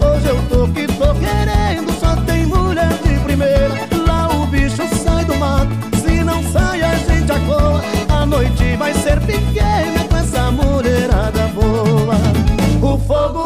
Hoje 0.00 0.28
eu 0.28 0.42
tô 0.48 0.68
que 0.68 0.86
tô 0.86 1.14
querendo, 1.14 1.92
só 2.00 2.16
tem 2.22 2.46
mulher 2.46 2.92
de 3.04 3.18
primeira. 3.20 3.74
Lá 4.06 4.28
o 4.28 4.46
bicho 4.46 4.82
sai 5.04 5.24
do 5.24 5.36
mato, 5.36 5.70
se 6.02 6.22
não 6.24 6.42
sai 6.52 6.82
a 6.82 6.94
gente 6.96 7.30
acola. 7.30 7.82
A 8.08 8.26
noite 8.26 8.76
vai 8.76 8.92
ser 8.94 9.20
pequena 9.20 10.04
com 10.08 10.16
essa 10.16 10.50
mulherada 10.50 11.48
boa. 11.48 12.16
O 12.82 12.98
fogo 12.98 13.45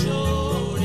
depois 0.00 0.81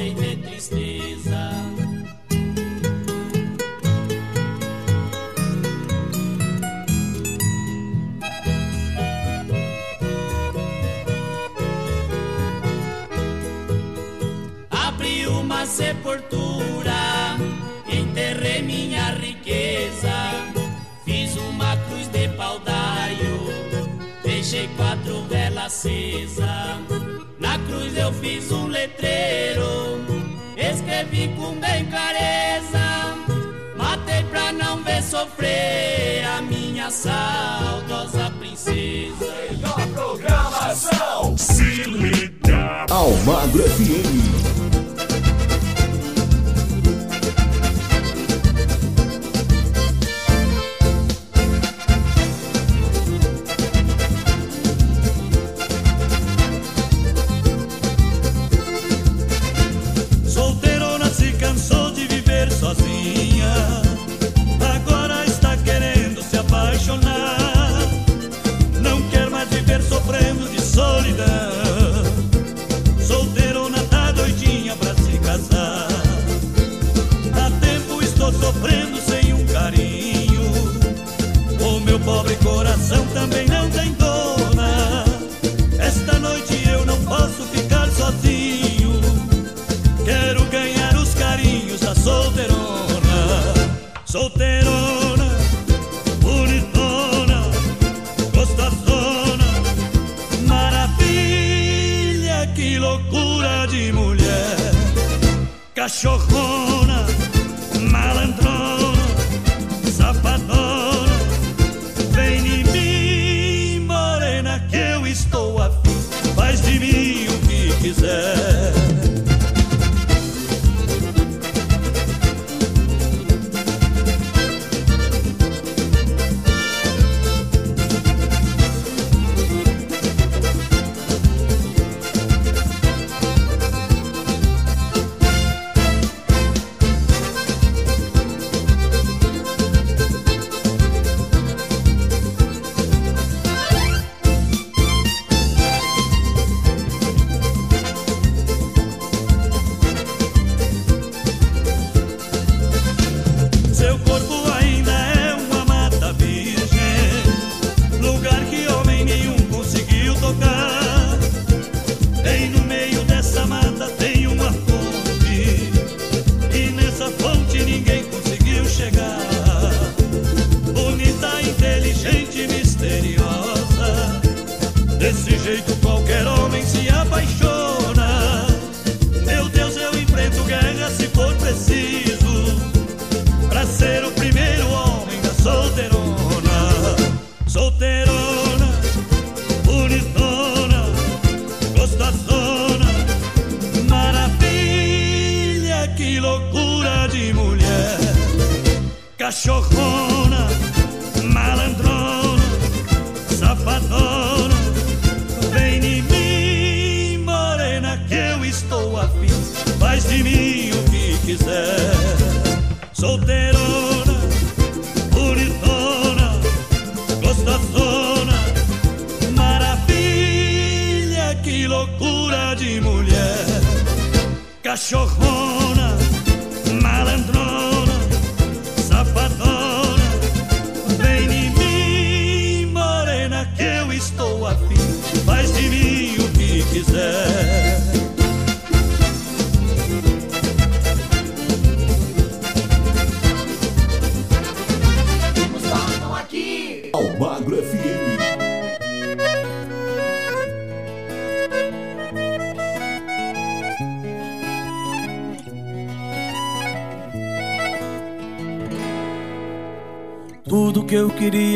Almagro 43.28 43.61
FM. 43.63 44.36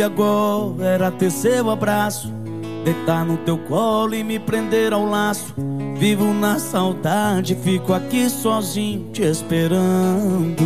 Agora 0.02 0.86
era 0.86 1.12
ter 1.12 1.32
seu 1.32 1.70
abraço, 1.70 2.32
deitar 2.84 3.26
no 3.26 3.38
teu 3.38 3.58
colo 3.58 4.16
e 4.16 4.24
me 4.24 4.40
prender 4.40 4.94
ao 4.94 5.06
laço. 5.06 5.54
Vivo 5.98 6.34
na 6.34 6.58
saudade, 6.58 7.56
fico 7.56 7.94
aqui 7.94 8.30
sozinho 8.30 9.12
te 9.12 9.22
esperando. 9.22 10.64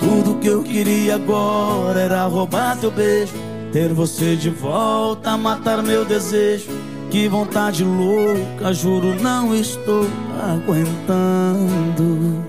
Tudo 0.00 0.38
que 0.40 0.48
eu 0.48 0.62
queria 0.62 1.14
agora 1.14 2.00
era 2.00 2.26
roubar 2.26 2.76
teu 2.78 2.90
beijo, 2.90 3.34
ter 3.72 3.92
você 3.92 4.34
de 4.34 4.50
volta, 4.50 5.36
matar 5.36 5.82
meu 5.82 6.04
desejo. 6.04 6.68
Que 7.10 7.26
vontade 7.26 7.84
louca, 7.84 8.72
juro 8.72 9.14
não 9.20 9.54
estou 9.54 10.06
aguentando. 10.42 12.44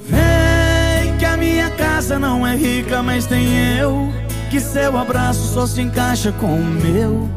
Vem 0.00 1.16
que 1.18 1.24
a 1.24 1.36
minha 1.36 1.70
casa 1.70 2.18
não 2.18 2.46
é 2.46 2.56
rica, 2.56 3.02
mas 3.02 3.26
tem 3.26 3.76
eu. 3.78 4.25
Que 4.50 4.60
seu 4.60 4.96
abraço 4.96 5.54
só 5.54 5.66
se 5.66 5.80
encaixa 5.80 6.32
com 6.32 6.54
o 6.54 6.64
meu. 6.64 7.28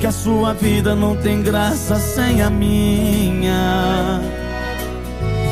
Que 0.00 0.06
a 0.06 0.12
sua 0.12 0.52
vida 0.52 0.94
não 0.94 1.16
tem 1.16 1.42
graça 1.42 1.96
sem 1.98 2.42
a 2.42 2.50
minha. 2.50 4.20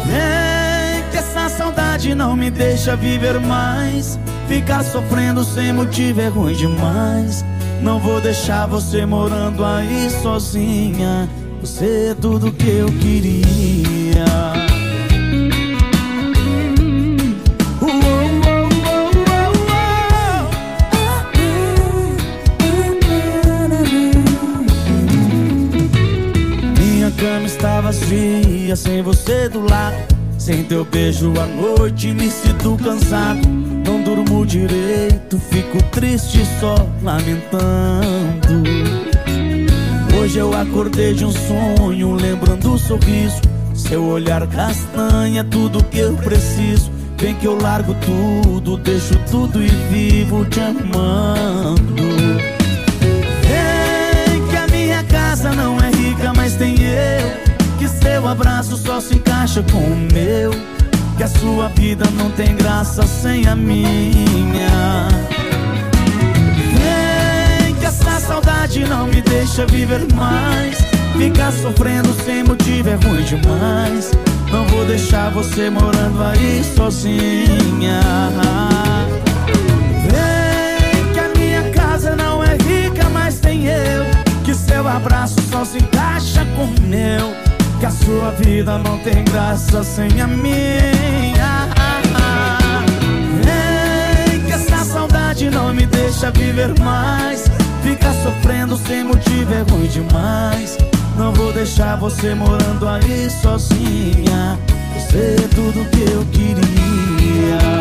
Vem 0.07 1.11
que 1.11 1.17
essa 1.17 1.49
saudade 1.49 2.15
não 2.15 2.37
me 2.37 2.51
deixa 2.51 2.97
viver 2.97 3.41
mais. 3.41 4.19
Ficar 4.49 4.83
sofrendo 4.83 5.45
sem 5.45 5.73
motivo 5.73 6.21
é 6.21 6.29
ruim 6.29 6.55
demais. 6.55 7.45
Não 7.83 7.99
vou 7.99 8.21
deixar 8.21 8.67
você 8.67 9.07
morando 9.07 9.65
aí 9.65 10.11
sozinha. 10.23 11.29
Você 11.61 12.09
é 12.11 12.15
tudo 12.15 12.53
que 12.53 12.69
eu 12.69 12.87
queria. 12.87 14.60
Sem 28.81 29.03
você 29.03 29.49
do 29.49 29.61
lado. 29.61 29.97
Sem 30.39 30.65
teu 30.65 30.85
beijo 30.85 31.33
à 31.39 31.47
noite 31.47 32.09
me 32.09 32.31
sinto 32.31 32.79
cansado. 32.83 33.47
Não 33.47 34.03
durmo 34.03 34.47
direito, 34.47 35.39
fico 35.51 35.83
triste 35.91 36.43
só 36.59 36.75
lamentando. 37.03 38.63
Hoje 40.19 40.39
eu 40.39 40.55
acordei 40.55 41.13
de 41.13 41.25
um 41.25 41.33
sonho, 41.33 42.15
lembrando 42.15 42.73
o 42.73 42.79
sorriso. 42.79 43.41
Seu 43.75 44.05
olhar 44.05 44.47
castanha, 44.47 45.45
tudo 45.45 45.85
que 45.85 45.99
eu 45.99 46.15
preciso. 46.17 46.91
Vem 47.19 47.35
que 47.35 47.47
eu 47.47 47.61
largo 47.61 47.95
tudo, 47.95 48.79
deixo 48.79 49.15
tudo 49.31 49.63
e 49.63 49.69
vivo 49.69 50.45
te 50.47 50.61
amando. 50.61 52.03
Vem 53.43 54.47
que 54.49 54.57
a 54.57 54.67
minha 54.69 55.05
casa 55.05 55.53
não 55.53 55.79
é 55.79 55.91
rica, 55.91 56.33
mas 56.35 56.55
tem 56.55 56.77
eu. 56.81 57.50
Que 57.81 57.89
seu 57.89 58.29
abraço 58.29 58.77
só 58.77 59.01
se 59.01 59.15
encaixa 59.15 59.65
com 59.73 59.79
o 59.79 59.97
meu. 60.13 60.51
Que 61.17 61.23
a 61.23 61.29
sua 61.29 61.69
vida 61.69 62.05
não 62.15 62.31
tem 62.33 62.55
graça 62.55 63.07
sem 63.07 63.49
a 63.49 63.57
minha. 63.57 65.09
Vem 66.77 67.75
que 67.77 67.87
essa 67.87 68.21
saudade 68.21 68.85
não 68.85 69.07
me 69.07 69.23
deixa 69.23 69.65
viver 69.65 70.07
mais. 70.13 70.77
Ficar 71.17 71.51
sofrendo 71.53 72.13
sem 72.23 72.45
motivo 72.45 72.91
é 72.91 72.97
ruim 72.97 73.23
demais. 73.23 74.11
Não 74.53 74.67
vou 74.67 74.85
deixar 74.85 75.31
você 75.31 75.71
morando 75.71 76.23
aí 76.23 76.63
sozinha. 76.77 78.03
Vem 80.05 81.13
que 81.15 81.19
a 81.19 81.29
minha 81.35 81.71
casa 81.71 82.15
não 82.15 82.45
é 82.45 82.59
rica, 82.59 83.09
mas 83.09 83.41
tem 83.41 83.65
eu. 83.65 84.05
Que 84.45 84.55
seu 84.55 84.87
abraço 84.87 85.41
só 85.51 85.65
se 85.65 85.79
encaixa 85.79 86.47
com 86.55 86.65
o 86.65 86.81
meu. 86.83 87.50
Que 87.81 87.87
a 87.87 87.91
sua 87.91 88.31
vida 88.33 88.77
não 88.77 88.99
tem 88.99 89.25
graça 89.25 89.83
sem 89.83 90.21
a 90.21 90.27
minha. 90.27 91.67
Vem 93.43 94.41
que 94.45 94.53
essa 94.53 94.85
saudade 94.85 95.49
não 95.49 95.73
me 95.73 95.87
deixa 95.87 96.31
viver 96.31 96.79
mais. 96.79 97.45
Ficar 97.83 98.13
sofrendo 98.23 98.77
sem 98.77 99.03
motivo 99.03 99.55
é 99.55 99.63
ruim 99.73 99.87
demais. 99.87 100.77
Não 101.17 101.33
vou 101.33 101.55
deixar 101.55 101.97
você 101.97 102.35
morando 102.35 102.87
aí 102.87 103.31
sozinha. 103.31 104.59
Você 104.95 105.37
é 105.39 105.49
tudo 105.55 105.89
que 105.89 106.03
eu 106.13 106.23
queria. 106.27 107.80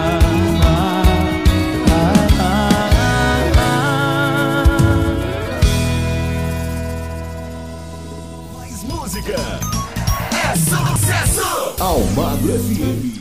Almagro 11.79 12.51
FM. 12.59 13.19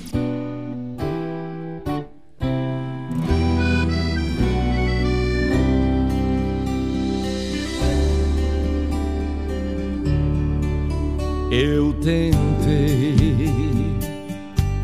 Eu 11.53 11.93
tentei 12.03 13.47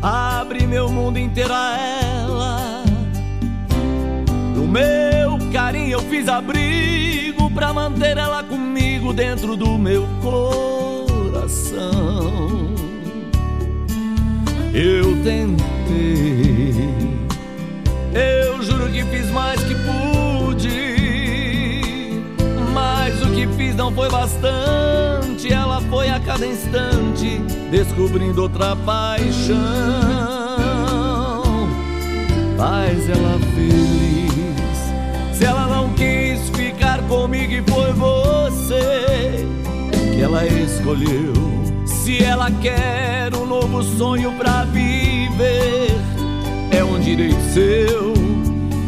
abrir 0.01 0.65
meu 0.67 0.89
mundo 0.89 1.19
inteiro 1.19 1.53
a 1.53 1.77
ela. 1.77 2.85
No 4.55 4.65
meu 4.65 5.37
carinho 5.51 5.91
eu 5.91 6.01
fiz 6.03 6.29
abrigo 6.29 7.51
pra 7.51 7.73
manter 7.73 8.15
ela 8.17 8.41
comigo 8.41 9.11
dentro 9.11 9.57
do 9.57 9.77
meu 9.77 10.07
coração. 10.21 11.85
Eu 14.77 15.15
tentei, 15.23 16.89
eu 18.13 18.61
juro 18.61 18.91
que 18.91 19.05
fiz 19.05 19.31
mais 19.31 19.63
que 19.63 19.73
pude, 19.73 20.69
mas 22.73 23.21
o 23.21 23.31
que 23.31 23.47
fiz 23.55 23.73
não 23.73 23.89
foi 23.93 24.09
bastante. 24.09 25.53
Ela 25.53 25.79
foi 25.89 26.09
a 26.09 26.19
cada 26.19 26.45
instante 26.45 27.37
descobrindo 27.71 28.41
outra 28.41 28.75
paixão. 28.75 29.55
Faz 32.57 33.09
ela 33.09 33.39
feliz. 33.55 35.37
Se 35.37 35.45
ela 35.45 35.67
não 35.67 35.93
quis 35.93 36.49
ficar 36.49 37.01
comigo 37.03 37.53
e 37.53 37.61
foi 37.61 37.93
você 37.93 39.47
que 40.13 40.21
ela 40.21 40.45
escolheu. 40.45 41.54
Se 42.05 42.23
ela 42.23 42.49
quer 42.61 43.35
um 43.35 43.47
novo 43.47 43.81
sonho 43.81 44.31
pra 44.33 44.63
viver, 44.65 45.89
é 46.69 46.83
um 46.83 46.99
direito 46.99 47.41
seu. 47.51 48.13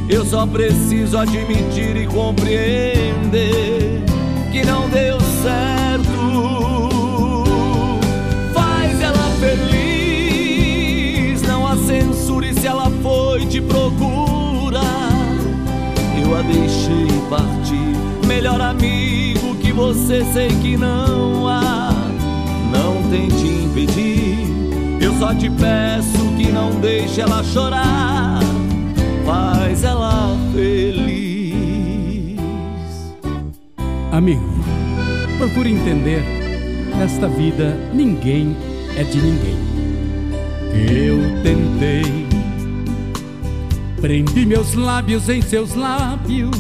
Eu 0.08 0.24
só 0.24 0.46
preciso 0.46 1.18
admitir 1.18 1.98
e 1.98 2.06
compreender 2.06 4.04
que 4.52 4.64
não 4.64 4.88
deu 4.90 5.20
certo. 5.42 6.06
Faz 8.54 9.02
ela 9.02 9.32
feliz, 9.40 11.42
não 11.42 11.66
a 11.66 11.76
censure 11.76 12.54
se 12.54 12.68
ela 12.68 12.92
foi 13.02 13.48
te 13.48 13.60
procurar. 13.60 14.84
Eu 16.22 16.36
a 16.36 16.44
deixei 16.44 17.08
partir, 17.32 17.96
melhor 18.28 18.62
amigo 18.62 19.56
que 19.56 19.72
você 19.72 20.24
sei 20.32 20.50
que 20.50 20.78
não 20.78 21.48
há. 21.48 21.77
Tente 23.10 23.48
impedir. 23.48 24.38
Eu 25.02 25.14
só 25.18 25.34
te 25.34 25.50
peço 25.50 26.36
que 26.38 26.52
não 26.52 26.80
deixe 26.80 27.22
ela 27.22 27.44
chorar. 27.44 28.40
Faz 29.26 29.84
ela 29.84 30.36
feliz. 30.54 32.38
Amigo, 34.12 34.44
procure 35.38 35.72
entender. 35.72 36.24
Nesta 36.98 37.28
vida, 37.28 37.78
ninguém 37.94 38.56
é 38.98 39.04
de 39.04 39.22
ninguém. 39.22 39.58
Eu 40.74 41.20
tentei, 41.44 42.28
prendi 44.02 44.46
meus 44.46 44.74
lábios 44.74 45.30
em 45.30 45.42
seus 45.42 45.76
lábios. 45.76 46.56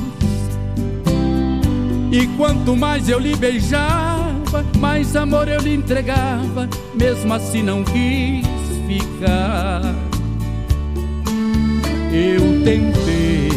E 2.11 2.27
quanto 2.37 2.75
mais 2.75 3.09
eu 3.09 3.19
lhe 3.19 3.35
beijava, 4.47 4.65
mais 4.79 5.15
amor 5.15 5.47
eu 5.47 5.59
lhe 5.59 5.75
entregava. 5.75 6.67
Mesmo 6.95 7.33
assim, 7.33 7.61
não 7.63 7.83
quis 7.83 8.45
ficar. 8.87 9.81
Eu 12.11 12.63
tentei, 12.63 13.49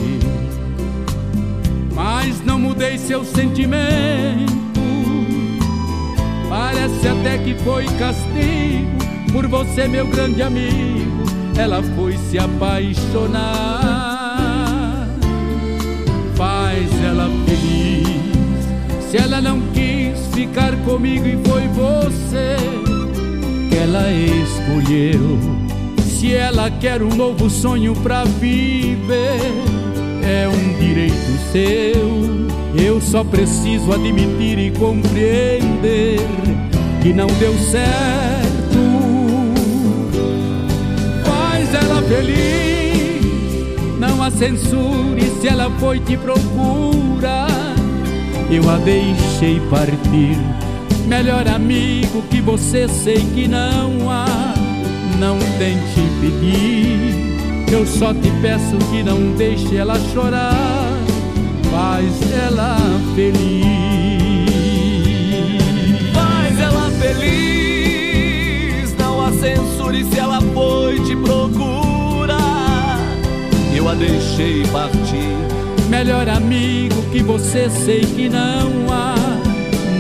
mas 1.95 2.45
não 2.45 2.59
mudei 2.59 2.99
seu 2.99 3.25
sentimento. 3.25 4.51
Parece 6.49 7.09
até 7.09 7.39
que 7.39 7.55
foi 7.63 7.87
castigo 7.99 8.99
por 9.33 9.47
você, 9.47 9.87
meu 9.87 10.07
grande 10.07 10.43
amigo. 10.43 11.25
Ela 11.57 11.83
foi 11.97 12.17
se 12.17 12.39
apaixonar. 12.39 13.41
Faz 16.37 17.05
ela 17.05 17.31
feliz. 17.47 18.11
Se 19.11 19.17
ela 19.17 19.41
não 19.41 19.61
ficar 20.51 20.77
comigo 20.85 21.27
e 21.27 21.39
foi 21.49 21.69
você 21.69 22.57
que 23.69 23.77
ela 23.77 24.11
escolheu. 24.11 25.39
Se 26.03 26.35
ela 26.35 26.71
quer 26.71 27.03
um 27.03 27.15
novo 27.15 27.49
sonho 27.49 27.95
pra 27.95 28.25
viver, 28.25 29.41
é 30.25 30.49
um 30.49 30.79
direito 30.79 31.15
seu. 31.53 32.85
Eu 32.85 33.01
só 33.01 33.23
preciso 33.23 33.93
admitir 33.93 34.59
e 34.59 34.71
compreender 34.73 36.19
que 37.01 37.13
não 37.13 37.29
deu 37.39 37.57
certo. 37.59 38.81
Faz 41.25 41.75
ela 41.75 42.03
feliz, 42.03 43.25
não 43.99 44.23
a 44.23 44.31
censure 44.31 45.31
se 45.41 45.49
ela 45.49 45.71
foi 45.79 46.01
te 46.01 46.17
procurar. 46.17 47.50
Eu 48.51 48.69
a 48.69 48.77
deixei 48.79 49.61
partir, 49.71 50.37
melhor 51.07 51.47
amigo 51.49 52.23
que 52.31 52.41
você 52.41 52.89
sei 52.89 53.19
que 53.35 53.47
não 53.47 54.11
há. 54.11 54.27
Não 55.19 55.39
tente 55.59 56.01
impedir, 56.01 57.73
eu 57.73 57.87
só 57.87 58.15
te 58.15 58.31
peço 58.41 58.77
que 58.91 59.03
não 59.03 59.33
deixe 59.37 59.77
ela 59.77 59.99
chorar 60.13 61.01
faz 61.71 62.33
ela 62.33 62.77
feliz. 63.15 63.61
Faz 66.13 66.59
ela 66.59 66.91
feliz, 67.01 68.95
não 68.99 69.25
a 69.25 69.33
censure 69.33 70.05
se 70.05 70.19
ela 70.19 70.41
foi 70.41 71.01
te 71.01 71.17
procurar. 71.17 72.99
Eu 73.75 73.89
a 73.89 73.95
deixei 73.95 74.67
partir. 74.67 75.50
Melhor 75.91 76.29
amigo 76.29 77.03
que 77.11 77.21
você 77.21 77.69
sei 77.69 78.03
que 78.03 78.29
não 78.29 78.93
há, 78.93 79.17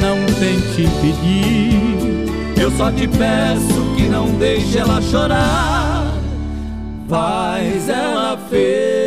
não 0.01 0.25
tente 0.39 0.83
impedir. 0.83 2.63
Eu 2.63 2.71
só 2.71 2.93
te 2.93 3.09
peço 3.09 3.97
que 3.97 4.05
não 4.05 4.29
deixe 4.39 4.79
ela 4.79 5.03
chorar. 5.03 6.07
Faz 7.09 7.89
ela 7.89 8.39
feliz. 8.49 9.00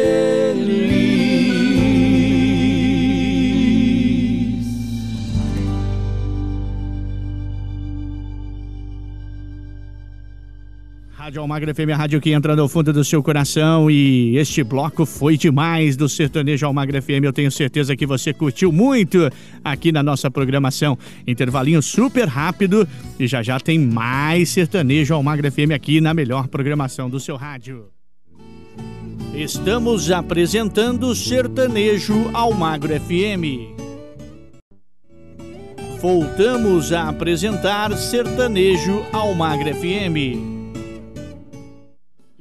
Rádio 11.33 11.41
Almagra 11.41 11.73
FM, 11.73 11.89
a 11.91 11.95
rádio 11.95 12.21
que 12.21 12.29
entra 12.29 12.55
no 12.55 12.69
fundo 12.69 12.93
do 12.93 13.03
seu 13.03 13.23
coração 13.23 13.89
e 13.89 14.37
este 14.37 14.63
bloco 14.63 15.03
foi 15.03 15.35
demais 15.35 15.97
do 15.97 16.07
Sertanejo 16.07 16.63
Almagra 16.63 17.01
FM. 17.01 17.23
Eu 17.23 17.33
tenho 17.33 17.49
certeza 17.49 17.95
que 17.95 18.05
você 18.05 18.31
curtiu 18.31 18.71
muito 18.71 19.17
aqui 19.63 19.91
na 19.91 20.03
nossa 20.03 20.29
programação. 20.29 20.95
Intervalinho 21.25 21.81
super 21.81 22.27
rápido 22.27 22.87
e 23.19 23.25
já 23.25 23.41
já 23.41 23.59
tem 23.59 23.79
mais 23.79 24.49
Sertanejo 24.49 25.15
Almagra 25.15 25.49
FM 25.49 25.71
aqui 25.73 25.99
na 25.99 26.13
melhor 26.13 26.47
programação 26.47 27.09
do 27.09 27.19
seu 27.19 27.35
rádio. 27.35 27.87
Estamos 29.33 30.11
apresentando 30.11 31.15
Sertanejo 31.15 32.29
Almagro 32.31 32.93
FM. 32.93 33.73
Voltamos 35.99 36.93
a 36.93 37.09
apresentar 37.09 37.91
Sertanejo 37.97 39.03
Almagro 39.11 39.73
FM. 39.73 40.52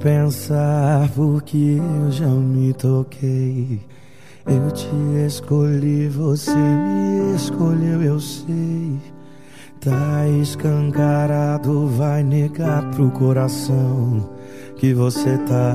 Pensar, 0.00 1.08
porque 1.14 1.78
eu 1.78 2.10
já 2.10 2.26
me 2.26 2.72
toquei. 2.72 3.80
Eu 4.46 4.70
te 4.70 4.88
escolhi, 5.26 6.08
você 6.08 6.54
me 6.54 7.36
escolheu, 7.36 8.02
eu 8.02 8.18
sei. 8.18 8.98
Tá 9.80 10.28
escancarado, 10.42 11.86
vai 11.88 12.22
negar 12.22 12.90
pro 12.90 13.10
coração 13.10 14.28
que 14.76 14.92
você 14.92 15.38
tá 15.38 15.74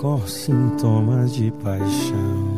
com 0.00 0.18
sintomas 0.26 1.34
de 1.34 1.50
paixão. 1.62 2.56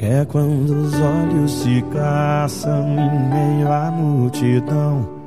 É 0.00 0.24
quando 0.24 0.70
os 0.70 0.94
olhos 0.94 1.52
se 1.52 1.82
caçam 1.92 2.86
em 2.88 3.30
meio 3.30 3.72
à 3.72 3.90
multidão. 3.90 5.17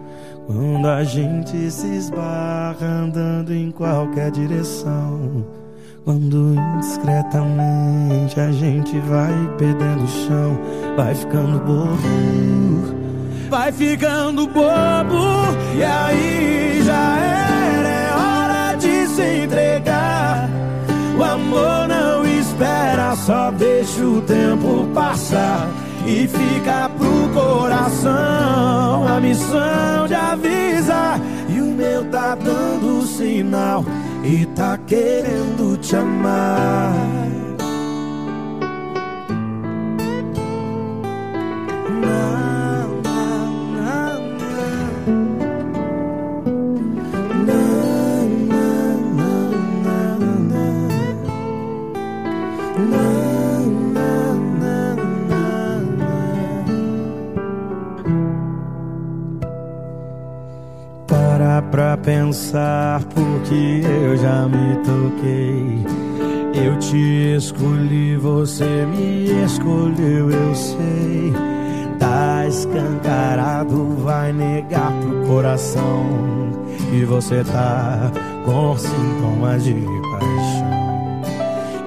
Quando 0.47 0.87
a 0.87 1.03
gente 1.03 1.71
se 1.71 1.87
esbarra 1.87 2.85
andando 2.85 3.53
em 3.53 3.71
qualquer 3.71 4.31
direção. 4.31 5.45
Quando 6.03 6.55
indiscretamente 6.75 8.39
a 8.39 8.51
gente 8.51 8.97
vai 9.01 9.31
perdendo 9.57 10.03
o 10.03 10.07
chão, 10.07 10.59
vai 10.97 11.13
ficando 11.13 11.59
bobo, 11.59 12.95
vai 13.51 13.71
ficando 13.71 14.47
bobo, 14.47 15.55
e 15.77 15.83
aí 15.83 16.81
já 16.83 17.19
era, 17.19 17.87
é 17.87 18.13
hora 18.15 18.75
de 18.77 19.07
se 19.09 19.43
entregar. 19.43 20.49
O 21.19 21.23
amor 21.23 21.87
não 21.87 22.25
espera, 22.25 23.15
só 23.15 23.51
deixa 23.51 24.03
o 24.03 24.23
tempo 24.23 24.87
passar 24.95 25.69
e 26.05 26.27
fica 26.27 26.89
pro 26.97 27.29
coração 27.33 29.07
a 29.07 29.19
missão 29.21 30.07
de 30.07 30.13
avisar. 30.13 31.19
E 31.49 31.61
o 31.61 31.65
meu 31.65 32.05
tá 32.05 32.35
dando 32.35 33.05
sinal 33.05 33.85
e 34.23 34.45
tá 34.47 34.77
querendo 34.77 35.77
te 35.77 35.95
amar. 35.95 37.30
Pensar 62.03 63.03
porque 63.05 63.81
eu 63.85 64.17
já 64.17 64.47
me 64.47 64.75
toquei. 64.77 65.85
Eu 66.53 66.77
te 66.79 67.35
escolhi, 67.37 68.17
você 68.17 68.85
me 68.85 69.43
escolheu, 69.45 70.29
eu 70.29 70.55
sei. 70.55 71.33
Tá 71.99 72.45
escancarado, 72.47 73.95
vai 74.03 74.33
negar 74.33 74.91
pro 74.99 75.27
coração. 75.27 76.05
E 76.91 77.05
você 77.05 77.43
tá 77.43 78.11
com 78.45 78.77
sintomas 78.77 79.63
de 79.63 79.73
paixão. 79.73 80.71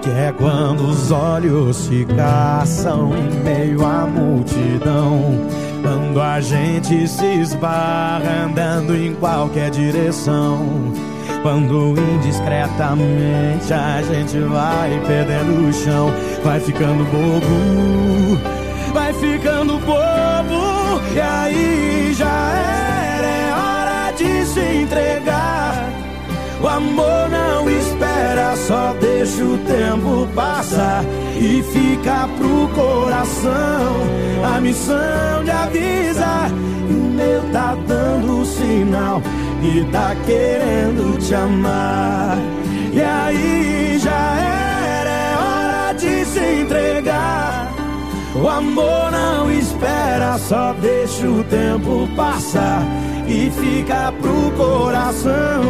Que 0.01 0.11
é 0.11 0.33
quando 0.33 0.89
os 0.89 1.11
olhos 1.11 1.77
se 1.77 2.05
caçam 2.17 3.11
em 3.17 3.43
meio 3.43 3.85
à 3.85 4.07
multidão. 4.07 5.64
Quando 5.85 6.19
a 6.19 6.41
gente 6.41 7.07
se 7.07 7.27
esbarra 7.27 8.47
andando 8.47 8.97
em 8.97 9.15
qualquer 9.15 9.71
direção. 9.71 10.65
Quando 11.43 11.95
indiscretamente 11.99 13.71
a 13.71 14.01
gente 14.01 14.39
vai 14.39 14.99
perdendo 15.07 15.69
o 15.69 15.73
chão, 15.75 16.11
vai 16.43 16.59
ficando 16.59 17.05
bobo, 17.05 18.41
vai 18.95 19.13
ficando 19.13 19.79
bobo, 19.81 21.03
e 21.15 21.21
aí 21.21 22.15
já 22.15 22.25
era, 22.25 23.27
é 23.27 23.53
hora 23.53 24.11
de 24.13 24.47
se 24.47 24.61
entregar. 24.61 25.74
O 26.63 26.67
amor 26.67 27.29
não 27.31 27.69
espera, 27.69 28.57
só 28.57 28.95
deixa 29.01 29.45
o 29.45 29.59
tempo 29.59 30.27
passar 30.35 31.05
e 31.37 31.63
fica 31.63 32.29
pro 32.39 32.69
coração 32.75 34.25
a 34.45 34.61
missão 34.61 35.45
de 35.45 35.51
avisar. 35.51 36.51
E 36.89 36.93
o 36.93 36.97
meu 36.97 37.43
tá 37.53 37.77
dando 37.87 38.45
sinal 38.45 39.23
e 39.63 39.85
tá 39.91 40.15
querendo 40.27 41.19
te 41.19 41.35
amar. 41.35 42.39
E 42.93 43.01
aí 43.01 43.99
já 43.99 44.11
era, 44.11 45.11
é 45.11 45.37
hora 45.37 45.93
de 45.95 46.25
se 46.25 46.63
entregar. 46.63 47.24
O 48.35 48.49
amor 48.49 49.13
não 49.13 49.49
espera, 49.51 50.37
só 50.39 50.73
deixa 50.75 51.25
o 51.29 51.45
tempo 51.45 52.09
passar 52.17 52.83
e 53.29 53.49
fica 53.51 54.13
pro 54.21 54.51
coração 54.57 55.63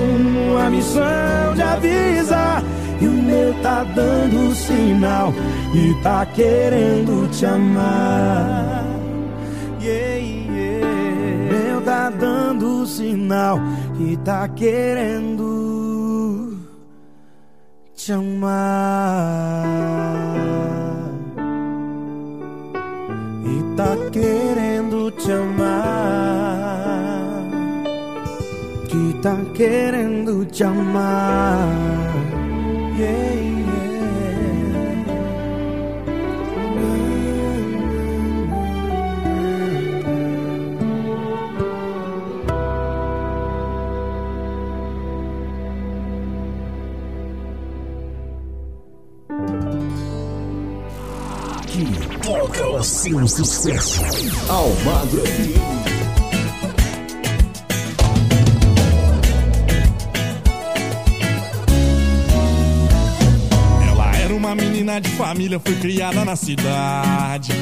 a 0.64 0.70
missão 0.70 1.54
de 1.54 1.62
avisar. 1.62 2.62
E 3.00 3.06
o 3.06 3.10
meu 3.10 3.52
tá 3.62 3.84
dando 3.84 4.54
sinal 4.54 5.34
e 5.74 5.94
tá 6.02 6.24
querendo 6.24 7.28
te 7.30 7.44
amar. 7.44 8.84
Yeah, 9.82 10.16
yeah. 10.56 11.52
Meu 11.52 11.82
tá 11.82 12.08
dando 12.08 12.86
sinal 12.86 13.60
e 14.00 14.16
tá 14.18 14.48
querendo 14.48 15.44
te 17.94 18.12
amar. 18.12 19.64
Tá 23.76 23.96
querendo 24.12 25.10
te 25.10 25.32
amar. 25.32 25.84
Que 28.88 29.14
tá 29.20 29.36
querendo 29.54 30.44
te 30.46 30.64
amar. 30.64 31.68
Yeah, 32.96 33.63
toca 52.44 52.68
o 52.68 52.82
seu 52.82 53.26
sucesso. 53.26 54.02
Almagro. 54.48 55.22
Ela 63.88 64.16
era 64.16 64.34
uma 64.34 64.54
menina 64.54 65.00
de 65.00 65.08
família, 65.10 65.58
foi 65.58 65.74
criada 65.76 66.24
na 66.24 66.36
cidade. 66.36 67.52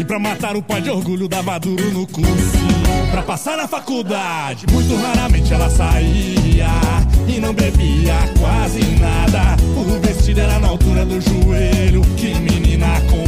E 0.00 0.04
pra 0.04 0.18
matar 0.18 0.56
o 0.56 0.62
pai 0.62 0.80
de 0.80 0.88
orgulho 0.88 1.28
dava 1.28 1.58
duro 1.58 1.90
no 1.90 2.06
cursinho 2.06 3.10
Pra 3.10 3.20
passar 3.20 3.58
na 3.58 3.68
faculdade, 3.68 4.64
muito 4.72 4.96
raramente 4.96 5.52
ela 5.52 5.68
saía. 5.68 6.70
E 7.28 7.38
não 7.38 7.52
bebia 7.52 8.14
quase 8.38 8.80
nada. 8.98 9.56
O 9.76 10.00
vestido 10.00 10.40
era 10.40 10.58
na 10.58 10.68
altura 10.68 11.04
do 11.04 11.20
joelho. 11.20 12.00
Que 12.16 12.34
menina 12.36 12.86
comportada 13.10 13.19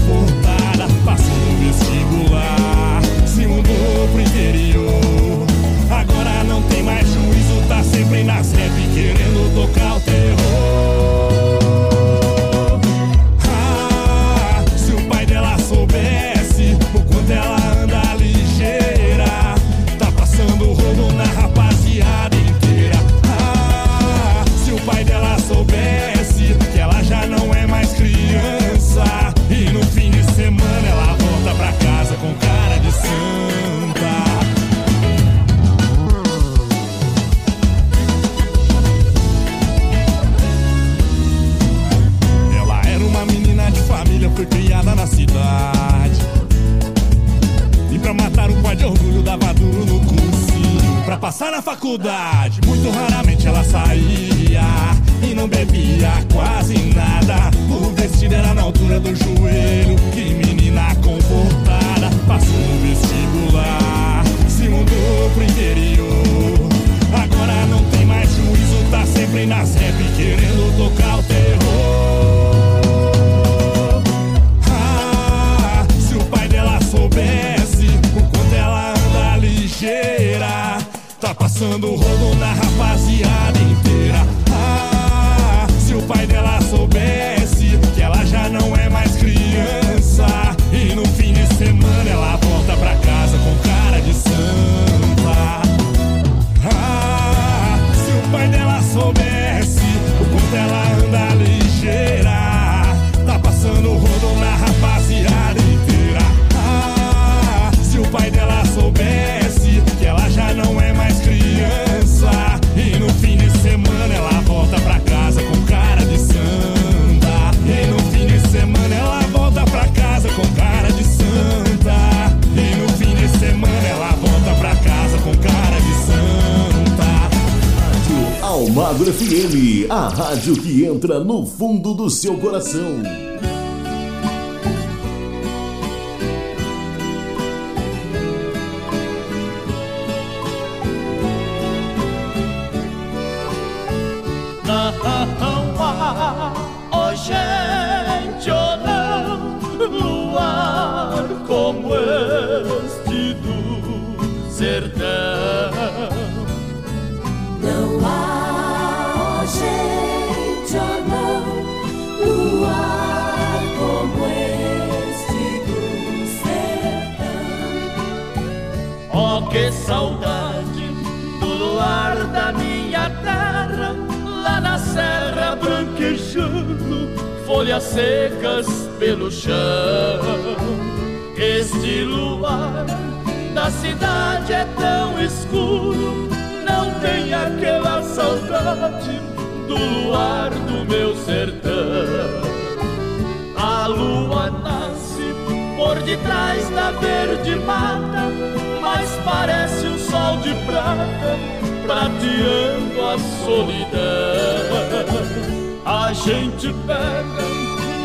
entra 131.02 131.18
no 131.18 131.44
fundo 131.44 131.94
do 131.94 132.08
seu 132.08 132.38
coração. 132.38 133.21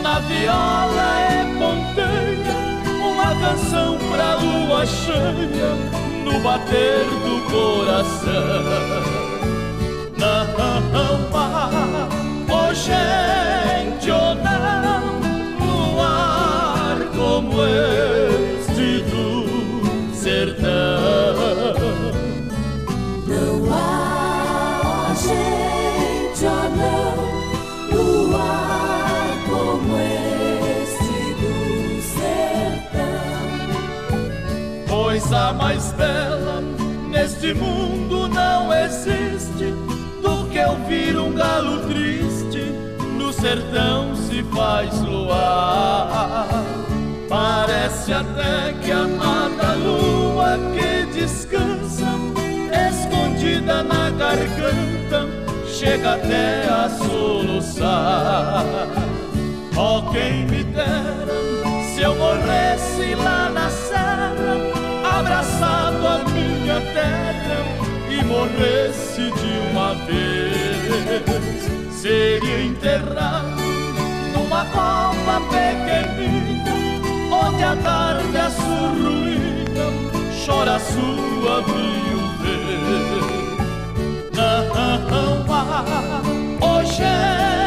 Na 0.07 0.19
viola 0.19 1.09
é 1.19 1.43
ponteia, 1.59 2.55
uma 3.11 3.35
canção 3.41 3.97
pra 4.09 4.35
lua 4.35 4.85
cheia, 4.85 5.71
no 6.23 6.39
bater 6.39 7.05
do 7.25 7.35
coração. 7.51 8.31
Não 10.17 10.45
oh 12.49 12.73
gente, 12.73 14.09
oh 14.09 14.33
não 14.45 15.01
luar 15.59 16.97
como 17.15 17.65
este 17.65 18.16
Mais 35.53 35.91
bela 35.93 36.61
neste 37.09 37.53
mundo 37.53 38.27
não 38.27 38.73
existe 38.73 39.73
do 40.21 40.47
que 40.49 40.59
ouvir 40.59 41.17
um 41.17 41.33
galo 41.33 41.87
triste 41.87 42.61
no 43.17 43.31
sertão 43.33 44.15
se 44.15 44.43
faz 44.43 45.01
luar. 45.01 46.47
Parece 47.29 48.13
até 48.13 48.73
que 48.81 48.91
a 48.91 48.99
amada 48.99 49.73
lua 49.75 50.57
que 50.73 51.05
descansa, 51.17 52.07
escondida 52.89 53.83
na 53.83 54.09
garganta, 54.11 55.27
chega 55.65 56.13
até 56.13 56.67
a 56.69 56.89
soluçar. 56.89 58.65
Oh, 59.75 60.11
quem 60.11 60.45
me 60.45 60.63
dera 60.63 61.37
se 61.93 62.01
eu 62.01 62.15
morresse 62.15 63.15
lá 63.15 63.49
na 63.49 63.69
abraçado 65.19 66.07
à 66.07 66.19
minha 66.29 66.79
terra 66.93 67.57
e 68.09 68.23
morresse 68.23 69.31
de 69.31 69.71
uma 69.71 69.95
vez. 70.05 71.67
Seria 71.91 72.63
enterrado 72.63 73.61
numa 74.33 74.63
copa 74.65 75.41
pequenina, 75.49 76.73
onde 77.31 77.63
a 77.63 77.75
tarde 77.77 78.37
a 78.37 78.49
surruína 78.49 79.57
chora 80.45 80.75
a 80.75 80.79
sua 80.79 81.61
viuvez. 81.61 81.97
Não 84.33 84.73
há, 84.73 86.21
oh 86.61 86.83
gente, 86.85 87.66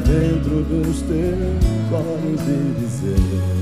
Dentro 0.00 0.62
dos 0.62 1.02
teus 1.02 1.92
olhos 1.92 2.40
e 2.48 2.80
dizer. 2.80 3.61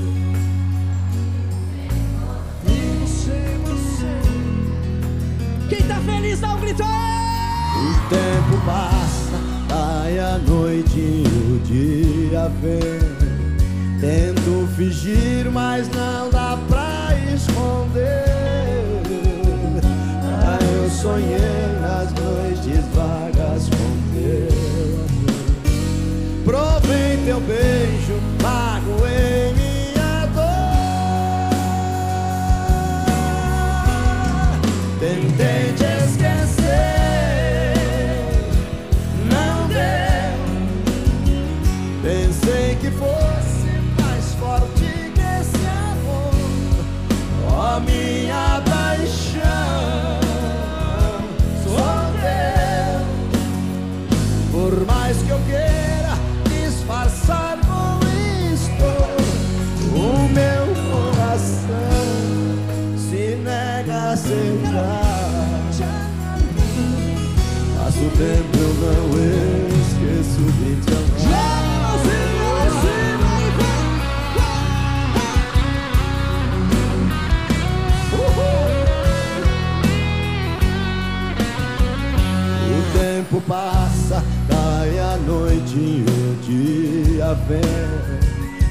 Tentei 35.11 35.37
te 35.37 35.60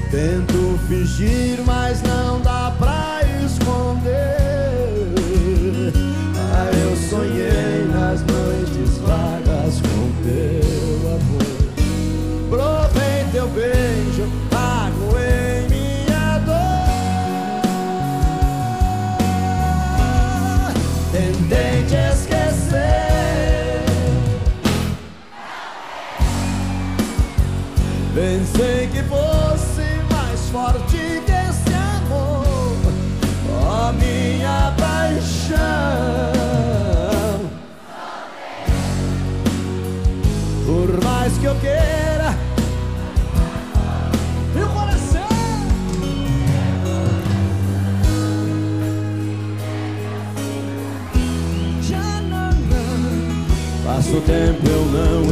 Tento 0.09 0.79
fingir, 0.87 1.61
mas 1.65 2.01
não 2.01 2.41
dá 2.41 2.73
pra 2.77 3.00
tempo 54.31 54.65
eu 54.69 54.85
não 54.85 55.23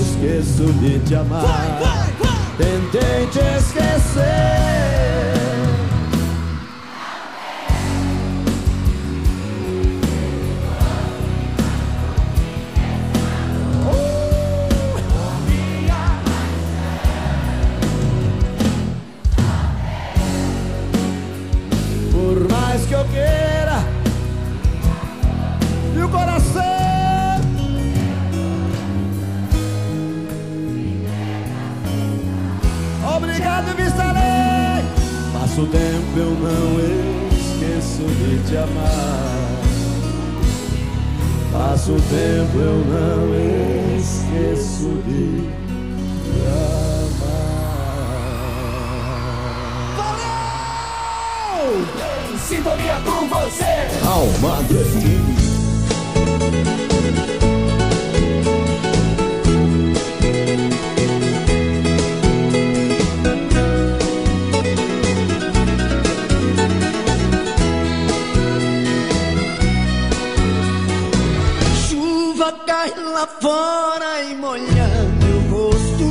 esqueço 0.00 0.72
de 0.74 1.00
te 1.00 1.16
amar. 1.16 1.42
Vai, 1.42 1.68
vai, 1.80 2.12
vai. 2.20 2.56
Tentei 2.56 3.26
te 3.26 3.40
esquecer. 3.58 4.77
Passo 35.58 35.66
o 35.66 35.72
tempo 35.72 36.14
eu 36.16 36.30
não 36.38 36.78
esqueço 37.36 38.02
de 38.06 38.38
te 38.48 38.56
amar. 38.56 39.58
Passo 41.52 41.92
o 41.94 42.00
tempo 42.00 42.58
eu 42.58 42.78
não 42.86 43.34
esqueço 43.98 45.02
de 45.04 45.50
te 46.22 46.46
amar. 46.46 47.48
Valeu! 51.56 51.74
Sintonia 52.38 52.96
com 53.04 53.26
você! 53.26 53.74
Almada 54.06 54.78
lá 73.18 73.26
fora 73.40 74.22
e 74.22 74.34
molhando 74.36 75.26
o 75.26 75.40
rosto. 75.50 76.08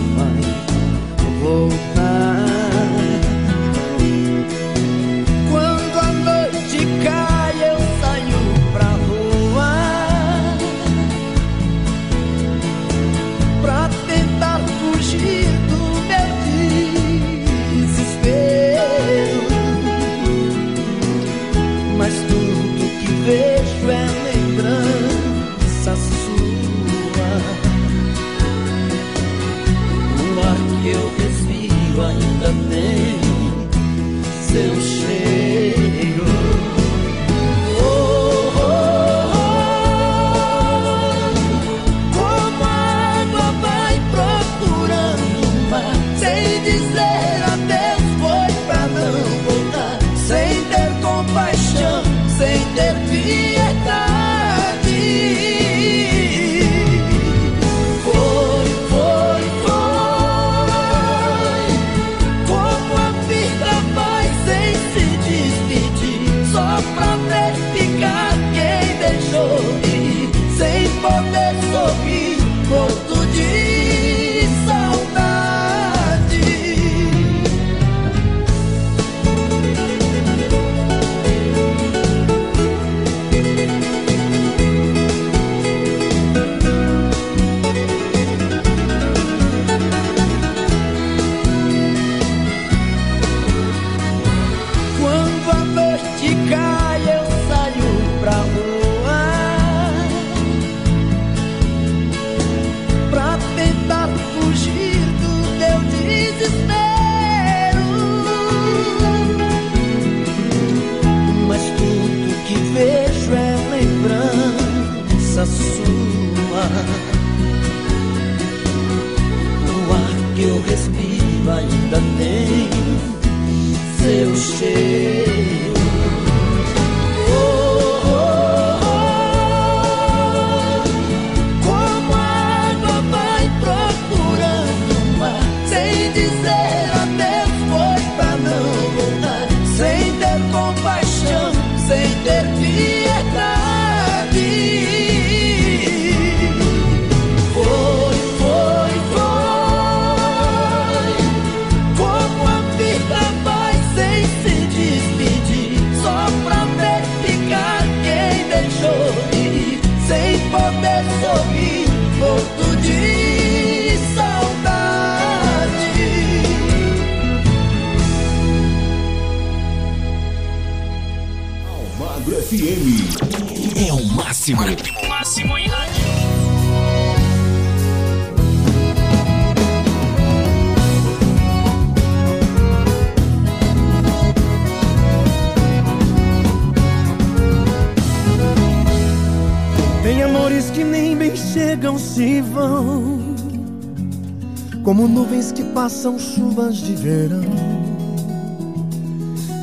Passam 195.85 196.17
chuvas 196.17 196.77
de 196.77 196.95
verão. 196.95 197.43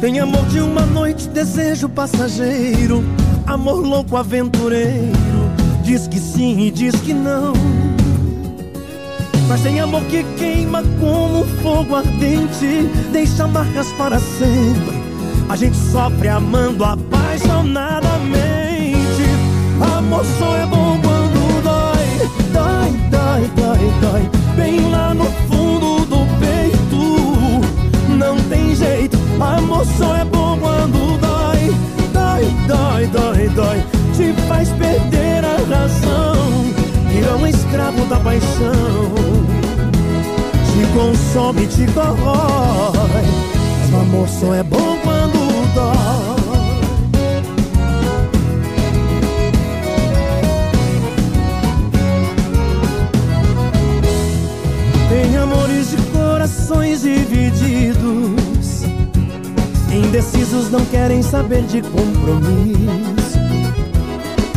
Tem 0.01 0.20
amor 0.20 0.47
de 0.47 0.61
uma 0.61 0.82
noite, 0.82 1.28
desejo 1.28 1.89
passageiro. 1.89 3.03
Amor 3.44 3.85
louco, 3.85 4.16
aventureiro. 4.16 5.11
Diz 5.82 6.07
que 6.07 6.20
sim 6.20 6.61
e 6.61 6.70
diz 6.70 6.94
que 7.01 7.12
não. 7.12 7.55
Mas 9.49 9.62
tem 9.62 9.81
amor 9.81 10.05
que 10.05 10.23
queima 10.39 10.85
como 11.01 11.44
fogo 11.61 11.97
ardente. 11.97 12.89
Deixa 13.11 13.49
marcas 13.49 13.93
para 13.94 14.20
sempre. 14.20 15.03
A 15.49 15.57
gente 15.57 15.77
sofre 15.77 16.28
amando 16.28 16.85
apaixonadamente. 16.85 19.24
Amor 19.99 20.24
só 20.39 20.57
é 20.57 20.66
bom 20.66 21.01
quando 21.03 21.62
dói, 21.65 22.28
dói, 22.53 22.93
dói, 23.11 23.51
dói, 23.57 23.90
dói. 24.01 24.31
Bem 24.55 24.89
lá 24.89 25.12
no 25.12 25.24
fundo 25.24 25.91
amor 29.43 29.85
só 29.98 30.16
é 30.16 30.24
bom 30.24 30.59
quando 30.59 31.19
dói, 31.20 31.74
dói, 32.12 32.44
dói, 32.66 33.06
dói, 33.06 33.48
dói. 33.48 33.85
Te 34.16 34.32
faz 34.47 34.69
perder 34.70 35.44
a 35.44 35.56
razão, 35.56 36.64
vira 37.09 37.36
um 37.36 37.47
escravo 37.47 38.05
da 38.06 38.20
paixão. 38.20 39.12
Te 40.73 40.86
consome, 40.94 41.66
te 41.66 41.86
corrói. 41.93 43.24
Mas 43.81 43.93
o 43.93 43.97
amor 43.97 44.28
só 44.28 44.55
é 44.55 44.62
bom 44.62 44.97
quando 45.02 45.74
dói. 45.74 46.43
Tem 55.09 55.36
amores 55.36 55.90
de 55.90 55.97
corações 56.10 57.02
divididos. 57.02 58.41
Indecisos 59.93 60.70
não 60.70 60.85
querem 60.86 61.23
saber 61.23 61.64
de 61.64 61.82
compromisso. 61.82 63.39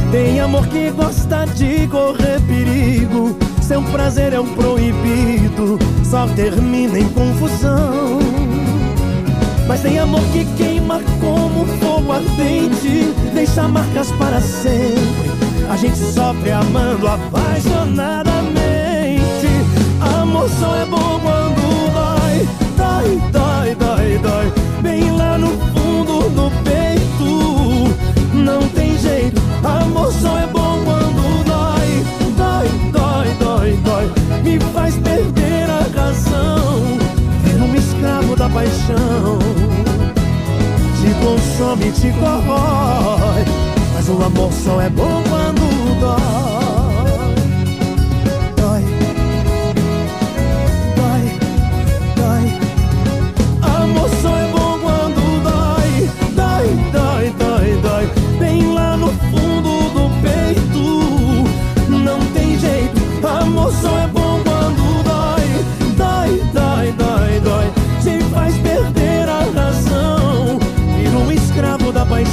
Tem 0.09 0.39
amor 0.39 0.65
que 0.67 0.89
gosta 0.91 1.43
de 1.45 1.85
correr 1.87 2.39
perigo. 2.47 3.35
Seu 3.61 3.81
prazer 3.81 4.31
é 4.31 4.39
um 4.39 4.47
proibido, 4.47 5.77
só 6.09 6.25
termina 6.27 6.97
em 6.97 7.09
confusão. 7.09 8.19
Mas 9.67 9.81
tem 9.81 9.99
amor 9.99 10.21
que 10.31 10.45
queima 10.55 11.01
como 11.19 11.65
fogo 11.79 12.13
ardente, 12.13 13.13
deixa 13.33 13.67
marcas 13.67 14.09
para 14.13 14.39
sempre. 14.39 15.31
A 15.69 15.75
gente 15.75 15.97
sofre 15.97 16.51
amando 16.51 17.05
apaixonadamente. 17.07 19.49
Amor 19.99 20.49
só 20.49 20.77
é 20.77 20.85
bom 20.85 21.19
quando 21.19 21.91
dói, 21.91 22.47
dói, 22.77 23.19
dói, 23.31 23.75
dói, 23.75 24.17
dói. 24.19 24.64
Bem 24.85 25.09
lá 25.17 25.35
no 25.35 25.47
fundo 25.47 26.29
do 26.29 26.51
peito, 26.63 28.35
não 28.35 28.61
tem 28.69 28.95
jeito. 28.99 29.41
Amor 29.63 30.13
só 30.13 30.37
é 30.37 30.45
bom 30.45 30.79
quando 30.85 31.43
dói, 31.43 32.05
dói, 32.37 32.69
dói, 32.91 33.35
dói, 33.39 33.79
dói. 33.83 34.11
Me 34.43 34.59
faz 34.75 34.95
perder 34.97 35.67
a 35.71 35.79
razão, 35.99 36.99
ser 37.43 37.61
um 37.63 37.73
escravo 37.73 38.35
da 38.35 38.47
paixão. 38.47 39.39
Te 41.01 41.09
consome, 41.25 41.91
te 41.91 42.11
corrói, 42.19 43.43
mas 43.95 44.07
o 44.07 44.21
amor 44.21 44.53
só 44.53 44.79
é 44.81 44.89
bom 44.91 45.23
quando. 45.27 45.99
Dói. 45.99 46.64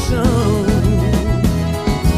Paixão. 0.03 0.65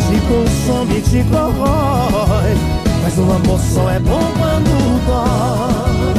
Te 0.09 0.21
consome, 0.29 1.01
te 1.03 1.25
corrói, 1.31 2.55
mas 3.03 3.19
o 3.19 3.33
amor 3.33 3.61
só 3.61 3.91
é 3.91 4.01
bom 4.01 4.33
quando 4.39 5.05
dói. 5.07 6.15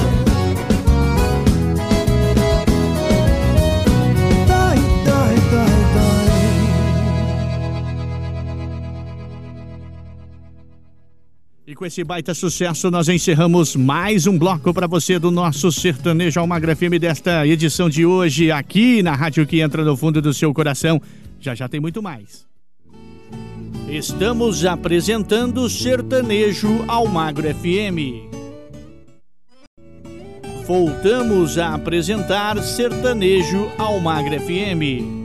Dói, 4.47 4.77
dói, 5.05 5.35
dói, 5.53 6.15
E 11.67 11.73
com 11.73 11.85
esse 11.85 12.03
baita 12.03 12.33
sucesso, 12.33 12.91
nós 12.91 13.09
encerramos 13.09 13.75
mais 13.75 14.27
um 14.27 14.37
bloco 14.37 14.73
para 14.73 14.87
você 14.87 15.17
do 15.17 15.31
nosso 15.31 15.71
Sertanejo 15.71 16.39
Almagra 16.39 16.75
FM 16.75 16.99
desta 16.99 17.47
edição 17.47 17.89
de 17.89 18.05
hoje, 18.05 18.51
aqui 18.51 19.01
na 19.01 19.15
rádio 19.15 19.47
que 19.47 19.61
entra 19.61 19.83
no 19.83 19.97
fundo 19.97 20.21
do 20.21 20.33
seu 20.33 20.53
coração. 20.53 21.01
Já 21.45 21.53
já 21.53 21.69
tem 21.69 21.80
muito 21.80 22.01
mais. 22.01 22.47
Estamos 23.88 24.65
apresentando 24.65 25.69
Sertanejo 25.69 26.84
Almagro 26.88 27.43
FM. 27.53 28.34
Voltamos 30.65 31.59
a 31.59 31.76
apresentar 31.76 32.57
Sertanejo 32.63 33.72
Almagro 33.77 34.41
FM. 34.41 35.24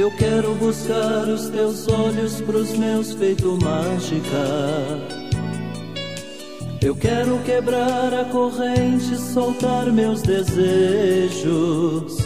Eu 0.00 0.10
quero 0.12 0.54
buscar 0.54 1.28
os 1.28 1.50
teus 1.50 1.86
olhos 1.86 2.40
pros 2.40 2.72
meus 2.72 3.12
feito 3.12 3.58
mágica. 3.60 4.46
Eu 6.80 6.96
quero 6.96 7.38
quebrar 7.40 8.14
a 8.14 8.24
corrente, 8.24 9.14
soltar 9.18 9.92
meus 9.92 10.22
desejos. 10.22 12.16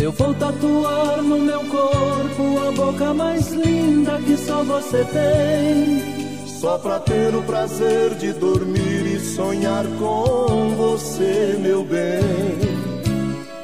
Eu 0.00 0.12
vou 0.12 0.32
tatuar 0.34 1.20
no 1.20 1.36
meu 1.36 1.64
corpo 1.64 2.58
a 2.64 2.70
boca 2.76 3.12
mais 3.12 3.50
linda 3.50 4.16
que 4.24 4.36
só 4.36 4.62
você 4.62 5.04
tem. 5.06 6.46
Só 6.46 6.78
pra 6.78 7.00
ter 7.00 7.34
o 7.34 7.42
prazer 7.42 8.14
de 8.14 8.32
dormir 8.34 9.16
e 9.16 9.18
sonhar 9.18 9.84
com 9.98 10.76
você, 10.76 11.58
meu 11.60 11.82
bem. 11.84 12.69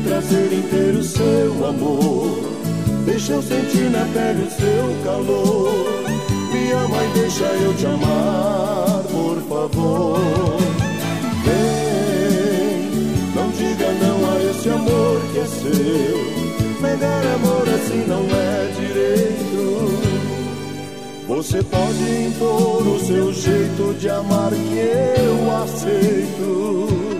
Vem 0.00 0.02
me 0.02 0.08
trazer 0.08 0.52
inteiro 0.52 1.02
seu 1.02 1.66
amor. 1.66 2.38
Deixa 3.04 3.32
eu 3.32 3.42
sentir 3.42 3.90
na 3.90 4.04
pele 4.12 4.46
o 4.46 4.50
seu 4.50 5.04
calor. 5.04 5.72
Me 6.52 6.72
ama 6.72 7.04
e 7.04 7.08
deixa 7.18 7.44
eu 7.44 7.74
te 7.74 7.86
amar, 7.86 9.02
por 9.10 9.40
favor. 9.48 10.56
Vem, 11.44 12.90
não 13.34 13.50
diga 13.50 13.92
não 13.92 14.30
a 14.30 14.50
esse 14.50 14.68
amor 14.68 15.20
que 15.32 15.38
é 15.38 15.46
seu. 15.46 16.40
Negar 16.80 17.26
amor 17.34 17.68
assim 17.68 18.04
não 18.06 18.24
é 18.24 18.72
direito. 18.78 19.40
Você 21.28 21.62
pode 21.62 22.26
impor 22.26 22.86
o 22.86 22.98
seu 22.98 23.32
jeito 23.32 23.94
de 23.98 24.08
amar 24.08 24.50
que 24.50 24.78
eu 24.78 25.62
aceito. 25.62 27.19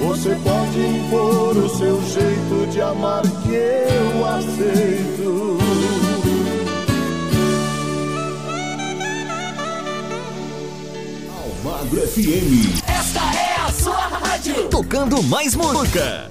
Você 0.00 0.34
pode 0.36 0.80
impor 0.80 1.56
o 1.58 1.68
seu 1.68 2.02
jeito 2.02 2.70
de 2.70 2.80
amar 2.80 3.20
que 3.22 3.54
eu 3.54 4.26
aceito. 4.26 5.58
Almagro 11.36 12.00
FM. 12.08 12.80
Esta 12.88 13.20
é 13.20 13.60
a 13.60 13.72
sua 13.72 14.06
rádio. 14.06 14.68
Tocando 14.70 15.22
mais 15.24 15.54
música. 15.54 16.30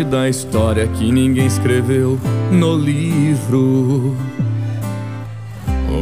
Parte 0.00 0.04
da 0.04 0.28
história 0.28 0.86
que 0.86 1.12
ninguém 1.12 1.46
escreveu 1.46 2.18
no 2.50 2.76
livro. 2.76 4.16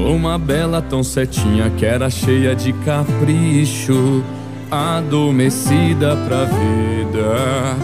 Uma 0.09 0.39
bela 0.39 0.81
tão 0.81 1.03
cetinha 1.03 1.71
que 1.71 1.85
era 1.85 2.09
cheia 2.09 2.55
de 2.55 2.73
capricho, 2.73 4.23
adormecida 4.71 6.17
pra 6.17 6.45
vida. 6.45 7.77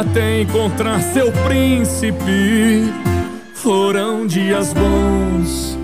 Até 0.00 0.40
encontrar 0.40 1.00
seu 1.00 1.30
príncipe, 1.46 2.92
foram 3.54 4.26
dias 4.26 4.72
bons. 4.72 5.78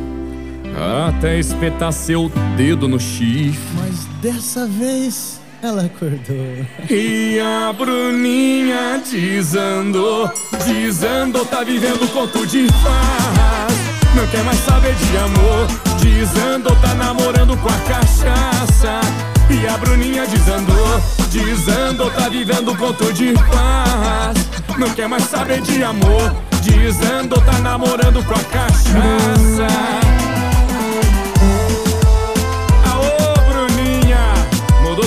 Até 1.08 1.38
espetar 1.38 1.92
seu 1.92 2.30
dedo 2.56 2.88
no 2.88 2.98
chifre. 2.98 3.60
Mas 3.76 4.06
dessa 4.20 4.66
vez 4.66 5.43
ela 5.64 5.84
acordou. 5.84 6.66
E 6.90 7.40
a 7.40 7.72
Bruninha 7.72 9.00
desandou, 9.10 10.30
desandou, 10.64 11.46
tá 11.46 11.64
vivendo 11.64 12.06
conto 12.12 12.46
de 12.46 12.66
farras. 12.82 13.72
Não 14.14 14.26
quer 14.26 14.44
mais 14.44 14.58
saber 14.60 14.94
de 14.94 15.16
amor, 15.16 15.66
desandou, 16.00 16.76
tá 16.76 16.94
namorando 16.94 17.56
com 17.56 17.68
a 17.68 17.78
cachaça. 17.88 19.00
E 19.48 19.66
a 19.66 19.78
Bruninha 19.78 20.26
desandou, 20.26 21.00
desandou, 21.30 22.10
tá 22.10 22.28
vivendo 22.28 22.76
conto 22.76 23.12
de 23.12 23.34
farras. 23.34 24.36
Não 24.78 24.90
quer 24.90 25.08
mais 25.08 25.24
saber 25.24 25.62
de 25.62 25.82
amor, 25.82 26.34
desandou, 26.60 27.40
tá 27.40 27.58
namorando 27.60 28.22
com 28.24 28.34
a 28.34 28.44
cachaça. 28.44 30.03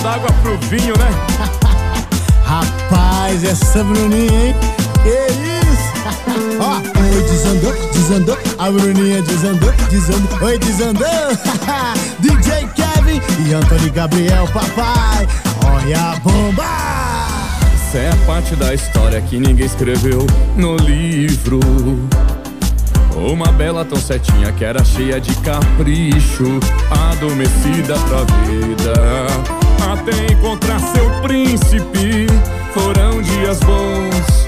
Água 0.08 0.30
pro 0.42 0.58
vinho, 0.70 0.94
né? 0.98 1.10
Rapaz, 2.44 3.44
essa 3.44 3.84
Bruninha, 3.84 4.48
hein? 4.48 4.56
Que 5.04 5.10
isso? 5.34 6.58
Ó, 6.62 6.78
oi, 6.78 7.24
desandou, 7.24 7.74
desandou. 7.92 8.38
A 8.58 8.72
Bruninha 8.72 9.22
desandou, 9.22 9.72
desandou. 9.90 10.48
Oi, 10.48 10.58
desandou. 10.60 11.08
DJ 12.20 12.68
Kevin 12.76 13.22
e 13.48 13.54
Antônio 13.54 13.92
Gabriel, 13.92 14.48
papai. 14.48 15.28
e 15.88 15.94
a 15.94 16.16
bomba! 16.24 16.64
Essa 17.74 17.98
é 17.98 18.10
a 18.12 18.16
parte 18.26 18.56
da 18.56 18.74
história 18.74 19.22
que 19.22 19.38
ninguém 19.38 19.66
escreveu 19.66 20.26
no 20.56 20.78
livro. 20.78 21.60
Uma 23.16 23.52
bela 23.52 23.84
tão 23.84 24.00
certinha 24.00 24.52
que 24.52 24.64
era 24.64 24.84
cheia 24.86 25.20
de 25.20 25.34
capricho, 25.38 26.60
adormecida 27.12 27.96
pra 28.08 28.24
vida. 28.46 29.67
Até 29.82 30.34
encontrar 30.34 30.80
seu 30.80 31.10
príncipe, 31.22 32.28
foram 32.74 33.22
dias 33.22 33.60
bons. 33.60 34.48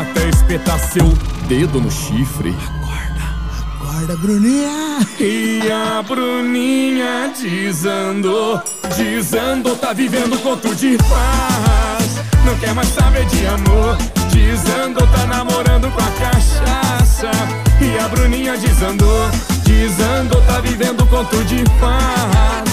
Até 0.00 0.28
espetar 0.28 0.78
seu 0.78 1.06
dedo 1.48 1.80
no 1.80 1.90
chifre. 1.90 2.54
Acorda, 3.80 4.16
Bruninha! 4.16 4.98
E 5.18 5.60
a 5.70 6.02
Bruninha 6.02 7.32
desandou, 7.40 8.62
desandou, 8.96 9.76
tá 9.76 9.92
vivendo 9.92 10.38
conto 10.42 10.74
de 10.74 10.96
paz. 10.98 12.18
Não 12.44 12.56
quer 12.58 12.74
mais 12.74 12.88
saber 12.88 13.24
de 13.26 13.46
amor. 13.46 13.96
Desandou, 14.32 15.06
tá 15.08 15.26
namorando 15.26 15.90
com 15.90 16.00
a 16.00 16.10
cachaça. 16.12 17.30
E 17.80 17.98
a 17.98 18.08
Bruninha 18.08 18.56
desandou, 18.56 19.28
desandou, 19.64 20.40
tá 20.42 20.60
vivendo 20.60 21.04
conto 21.06 21.44
de 21.44 21.64
paz. 21.80 22.67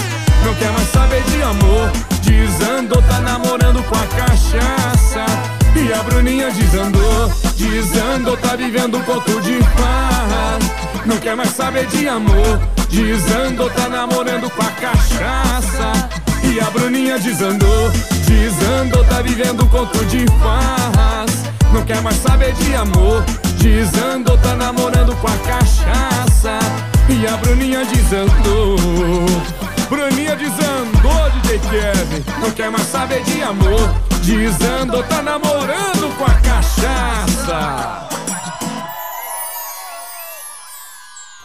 Não 0.46 0.54
quer 0.54 0.70
mais 0.70 0.88
saber 0.90 1.22
de 1.24 1.42
amor. 1.42 1.90
Desandou, 2.22 3.02
tá 3.02 3.18
namorando 3.18 3.82
com 3.82 3.96
a 3.96 4.06
cachaça. 4.06 5.26
E 5.74 5.92
a 5.92 6.00
Bruninha 6.04 6.52
desandou, 6.52 7.32
desandou, 7.56 8.36
tá 8.36 8.54
vivendo 8.54 9.04
conto 9.04 9.40
de 9.40 9.58
paz. 9.74 11.04
Não 11.04 11.16
quer 11.16 11.34
mais 11.34 11.50
saber 11.50 11.86
de 11.86 12.06
amor. 12.06 12.60
Desandou, 12.88 13.68
tá 13.70 13.88
namorando 13.88 14.48
com 14.48 14.62
a 14.62 14.70
cachaça. 14.70 16.08
E 16.44 16.60
a 16.60 16.70
Bruninha 16.70 17.18
desandou, 17.18 17.90
desandou, 18.24 19.04
tá 19.04 19.22
vivendo 19.22 19.64
um 19.64 19.68
conto 19.68 20.04
de 20.04 20.26
paz. 20.26 21.42
Não 21.72 21.82
quer 21.82 22.00
mais 22.02 22.18
saber 22.18 22.52
de 22.52 22.72
amor. 22.76 23.24
Desandou, 23.58 24.38
tá 24.38 24.54
namorando 24.54 25.12
com 25.16 25.26
a 25.26 25.36
cachaça. 25.38 26.60
E 27.08 27.26
a 27.26 27.36
Bruninha 27.36 27.84
desandou. 27.84 29.65
Bruninha 29.88 30.34
desandou, 30.36 31.30
DJ 31.42 31.58
Kevin. 31.60 32.40
Não 32.40 32.50
quer 32.50 32.70
mais 32.70 32.86
saber 32.86 33.22
de 33.22 33.42
amor. 33.42 33.80
Desandou, 34.22 35.02
tá 35.04 35.22
namorando 35.22 36.16
com 36.16 36.24
a 36.24 36.34
cachaça. 36.40 38.08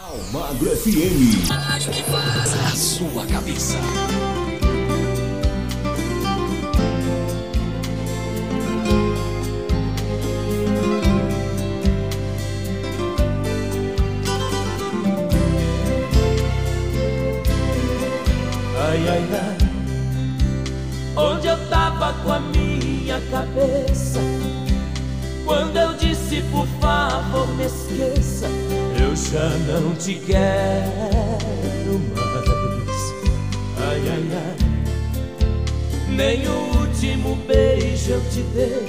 Almagro 0.02 0.76
FM. 0.76 1.52
A 1.52 2.76
sua 2.76 3.26
cabeça. 3.28 3.78
Ai, 18.92 19.08
ai, 19.08 19.24
ai. 19.32 19.58
Onde 21.16 21.48
eu 21.48 21.58
tava 21.70 22.12
com 22.12 22.34
a 22.34 22.42
minha 22.42 23.22
cabeça? 23.32 24.20
Quando 25.46 25.78
eu 25.78 25.94
disse, 25.94 26.42
por 26.52 26.68
favor, 26.82 27.48
me 27.56 27.68
esqueça, 27.68 28.48
eu 29.02 29.16
já 29.16 29.48
não 29.72 29.96
te 29.96 30.16
quero 30.16 32.02
mais. 32.14 33.14
Ai, 33.78 34.02
ai, 34.10 34.28
ai. 34.34 34.58
Nem 36.10 36.46
o 36.50 36.80
último 36.82 37.38
beijo 37.48 38.12
eu 38.12 38.22
te 38.30 38.42
dei. 38.54 38.86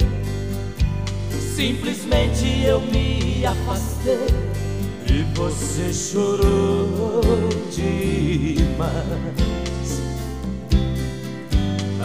Simplesmente 1.55 2.65
eu 2.65 2.81
me 2.81 3.45
afastei 3.45 4.27
e 5.07 5.23
você 5.33 5.93
chorou 5.93 7.21
demais. 7.71 9.53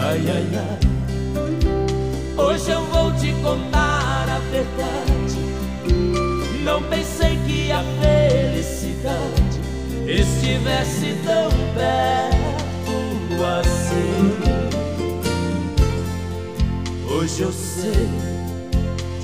Ai, 0.01 0.23
ai, 0.31 0.47
ai. 0.55 0.79
Hoje 2.37 2.71
eu 2.71 2.85
vou 2.87 3.13
te 3.15 3.33
contar 3.43 4.27
a 4.29 4.39
verdade. 4.51 5.39
Não 6.63 6.81
pensei 6.85 7.37
que 7.47 7.73
a 7.73 7.83
felicidade 8.01 9.61
estivesse 10.07 11.17
tão 11.25 11.51
perto 11.75 13.45
assim. 13.61 14.39
Hoje 17.11 17.43
eu 17.43 17.53
sei, 17.53 18.09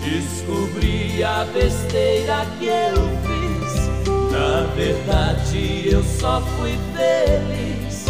descobri 0.03 1.23
a 1.23 1.45
besteira 1.55 2.45
que 2.59 2.67
eu 2.67 2.97
fiz. 3.23 3.45
Na 4.33 4.67
verdade, 4.75 5.89
eu 5.89 6.03
só 6.03 6.43
fui 6.59 6.77
feliz 6.97 8.07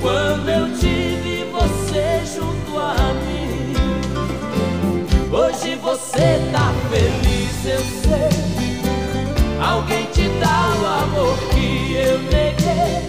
quando 0.00 0.48
eu 0.48 0.72
tive 0.78 0.95
você 1.96 2.20
junto 2.26 2.78
a 2.78 3.14
mim. 3.24 3.72
Hoje 5.32 5.76
você 5.76 6.38
tá 6.52 6.72
feliz, 6.90 7.64
eu 7.64 7.80
sei. 7.80 8.28
Alguém 9.58 10.04
te 10.12 10.28
dá 10.38 10.74
o 10.78 10.86
amor 11.04 11.38
que 11.54 11.94
eu 11.94 12.18
neguei. 12.18 13.00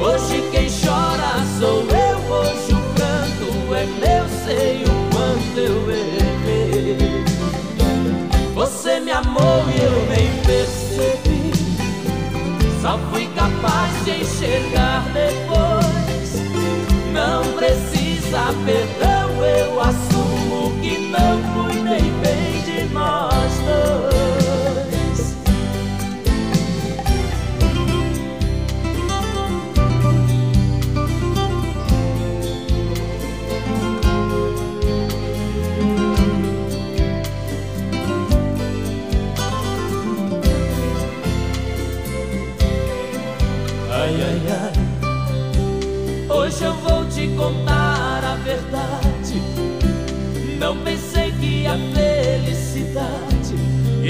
Hoje 0.00 0.48
quem 0.52 0.68
chora 0.68 1.44
sou 1.58 1.82
eu. 1.82 2.16
Hoje 2.32 2.72
o 2.72 2.80
pranto 2.94 3.74
é 3.74 3.86
meu, 3.86 4.24
sei 4.44 4.84
o 4.84 4.86
quanto 5.10 5.58
eu 5.58 5.90
errei. 5.90 7.24
Você 8.54 9.00
me 9.00 9.10
amou 9.10 9.64
e 9.68 9.82
eu 9.82 10.06
nem 10.10 10.30
percebi. 10.44 11.52
Só 12.80 12.98
fui 13.10 13.26
capaz 13.34 14.04
de 14.04 14.22
enxergar 14.22 15.04
depois. 15.12 15.65
Precisa 18.26 19.15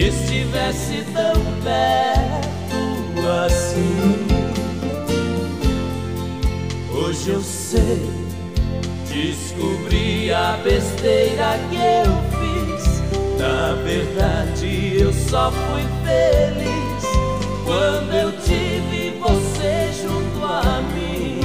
estivesse 0.07 1.05
tão 1.13 1.35
perto 1.63 3.29
assim. 3.45 4.27
Hoje 6.93 7.31
eu 7.31 7.43
sei, 7.43 8.09
descobri 9.09 10.33
a 10.33 10.59
besteira 10.63 11.59
que 11.71 11.77
eu 11.77 12.13
fiz. 12.39 13.03
Na 13.39 13.75
verdade, 13.83 14.99
eu 15.01 15.13
só 15.13 15.51
fui 15.51 15.83
feliz 16.05 17.05
quando 17.65 18.15
eu 18.15 18.33
tive 18.43 19.19
você 19.19 19.91
junto 20.03 20.45
a 20.45 20.83
mim. 20.95 21.41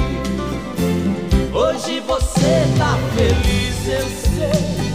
Hoje 1.52 2.00
você 2.00 2.64
tá 2.78 2.96
feliz, 3.16 3.88
eu 3.88 4.08
sei. 4.08 4.91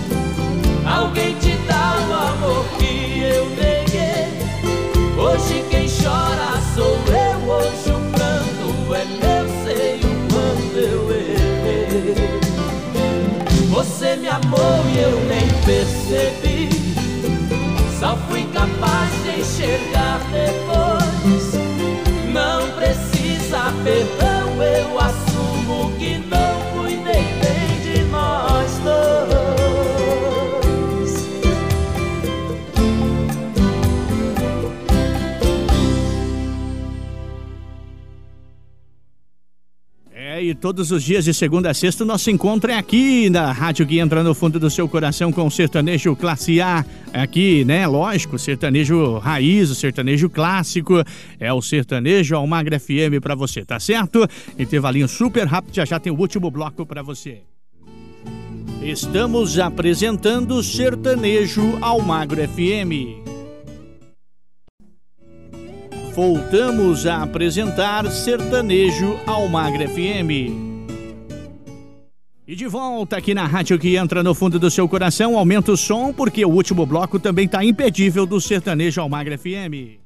Alguém 0.98 1.36
te 1.36 1.54
dá 1.68 1.96
o 2.10 2.14
amor 2.14 2.66
que 2.80 3.22
eu 3.22 3.46
neguei. 3.52 4.28
Hoje 5.16 5.64
quem 5.70 5.88
chora 5.88 6.60
sou 6.74 6.98
eu. 7.08 7.38
Hoje 7.50 7.90
o 7.92 8.00
pranto 8.12 8.68
é 8.96 9.06
meu, 9.22 9.46
sei 9.64 10.00
o 10.00 10.04
quanto 10.32 10.76
eu 10.78 11.02
errei. 11.12 12.16
Você 13.70 14.16
me 14.16 14.28
amou 14.28 14.82
e 14.92 14.98
eu 15.00 15.16
nem 15.26 15.48
percebi. 15.66 16.62
Só 18.00 18.12
fui 18.28 18.44
capaz 18.54 19.10
de 19.24 19.30
enxergar 19.42 20.20
depois. 20.32 21.46
Não 22.34 22.60
precisa 22.72 23.60
perdão, 23.84 24.37
todos 40.60 40.92
os 40.92 41.04
dias 41.04 41.26
de 41.26 41.34
segunda 41.34 41.70
a 41.70 41.74
sexta 41.74 42.04
o 42.04 42.08
nosso 42.08 42.30
encontro 42.30 42.72
é 42.72 42.78
aqui 42.78 43.30
na 43.30 43.52
rádio 43.52 43.86
que 43.86 44.00
entra 44.00 44.24
no 44.24 44.34
fundo 44.34 44.60
do 44.60 44.70
seu 44.70 44.88
coração 44.88 45.32
com 45.32 45.46
o 45.46 45.52
sertanejo 45.52 46.16
classe 46.16 46.60
A. 46.62 46.86
Aqui, 47.14 47.64
né? 47.66 47.88
Lógico, 47.88 48.38
sertanejo 48.38 49.18
raiz, 49.18 49.70
o 49.70 49.76
sertanejo 49.76 50.30
clássico. 50.30 51.04
É 51.40 51.52
o 51.54 51.62
sertanejo 51.62 52.36
Almagra 52.36 52.80
FM 52.80 53.22
para 53.22 53.36
você, 53.36 53.64
tá 53.64 53.80
certo? 53.80 54.28
Intervalinho 54.58 55.08
super 55.08 55.46
rápido, 55.46 55.76
já 55.76 55.86
já 55.86 56.00
tem 56.00 56.12
o 56.12 56.20
último 56.20 56.50
bloco 56.52 56.86
para 56.86 57.02
você. 57.02 57.42
Estamos 58.82 59.58
apresentando 59.60 60.62
Sertanejo 60.64 61.78
Almagro 61.82 62.42
FM. 62.48 63.27
Voltamos 66.18 67.06
a 67.06 67.22
apresentar 67.22 68.10
Sertanejo 68.10 69.20
Almagro 69.28 69.88
FM. 69.88 70.50
E 72.48 72.56
de 72.56 72.66
volta 72.66 73.18
aqui 73.18 73.36
na 73.36 73.46
rádio 73.46 73.78
que 73.78 73.96
entra 73.96 74.24
no 74.24 74.34
fundo 74.34 74.58
do 74.58 74.72
seu 74.72 74.90
coração, 74.90 75.38
aumenta 75.38 75.72
o 75.72 75.78
som, 75.78 76.12
porque 76.12 76.44
o 76.44 76.50
último 76.50 76.88
bloco 76.88 77.20
também 77.20 77.46
está 77.46 77.64
impedível 77.64 78.26
do 78.26 78.42
Sertanejo 78.42 79.00
Almagro 79.00 79.38
FM. 79.38 80.02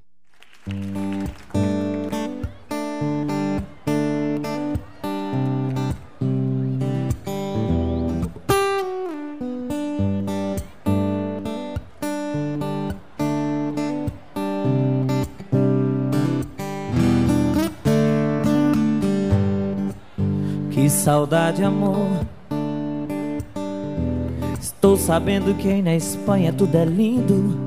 Saudade, 21.02 21.64
amor. 21.64 22.28
Estou 24.61 24.95
sabendo 24.95 25.56
que 25.56 25.68
aí 25.68 25.82
na 25.82 25.95
Espanha 25.95 26.53
tudo 26.53 26.76
é 26.76 26.86
lindo. 26.86 27.57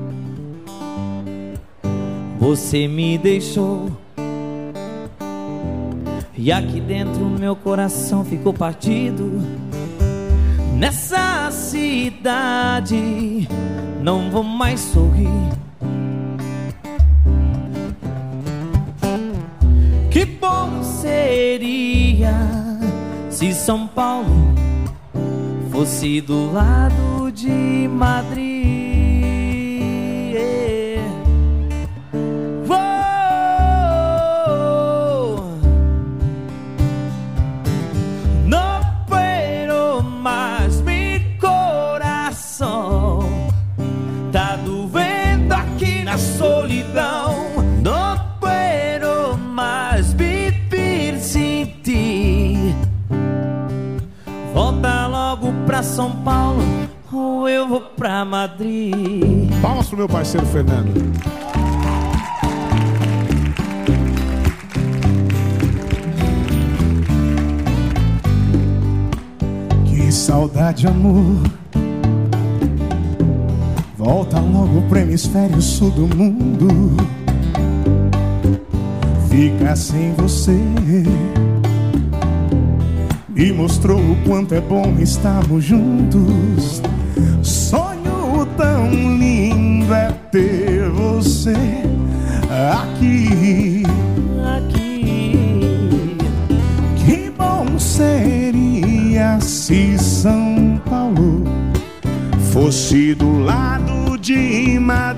Você 2.39 2.87
me 2.87 3.17
deixou. 3.17 3.91
E 6.37 6.49
aqui 6.49 6.79
dentro 6.79 7.25
meu 7.25 7.57
coração 7.57 8.23
ficou 8.23 8.53
partido. 8.53 9.41
Nessa 10.77 11.51
cidade 11.51 13.49
não 14.01 14.31
vou 14.31 14.43
mais 14.43 14.79
sorrir. 14.79 15.27
Que 20.09 20.23
bom 20.23 20.81
seria 20.81 22.54
se 23.45 23.53
São 23.53 23.85
Paulo 23.85 24.55
fosse 25.71 26.19
do 26.19 26.51
lado 26.51 27.31
de 27.31 27.87
Madrid. 27.87 28.54
São 55.95 56.11
Paulo 56.11 56.61
ou 57.09 57.47
eu 57.47 57.69
vou 57.69 57.79
pra 57.79 58.25
Madrid. 58.25 59.49
Palmas 59.61 59.87
pro 59.87 59.99
meu 59.99 60.09
parceiro 60.09 60.45
Fernando. 60.47 60.91
Que 69.85 70.11
saudade, 70.11 70.85
amor. 70.85 71.41
Volta 73.97 74.37
logo 74.41 74.81
pro 74.89 74.99
hemisfério 74.99 75.61
sul 75.61 75.91
do 75.91 76.13
mundo. 76.13 76.67
Ficar 79.29 79.77
sem 79.77 80.13
você 80.15 80.59
me 83.35 83.51
mostrou 83.51 83.99
o 83.99 84.15
quanto 84.25 84.55
é 84.55 84.61
bom 84.61 84.95
estarmos 84.97 85.65
juntos. 85.65 86.81
Sonho 87.43 88.47
tão 88.55 88.89
lindo 89.17 89.93
é 89.93 90.11
ter 90.31 90.89
você 90.89 91.53
aqui. 92.71 93.83
Aqui. 94.55 95.33
Que 97.05 97.29
bom 97.29 97.77
seria 97.77 99.39
se 99.41 99.97
São 99.97 100.81
Paulo 100.89 101.43
fosse 102.53 103.13
do 103.13 103.39
lado 103.39 104.17
de 104.17 104.79
Madrid. 104.79 105.14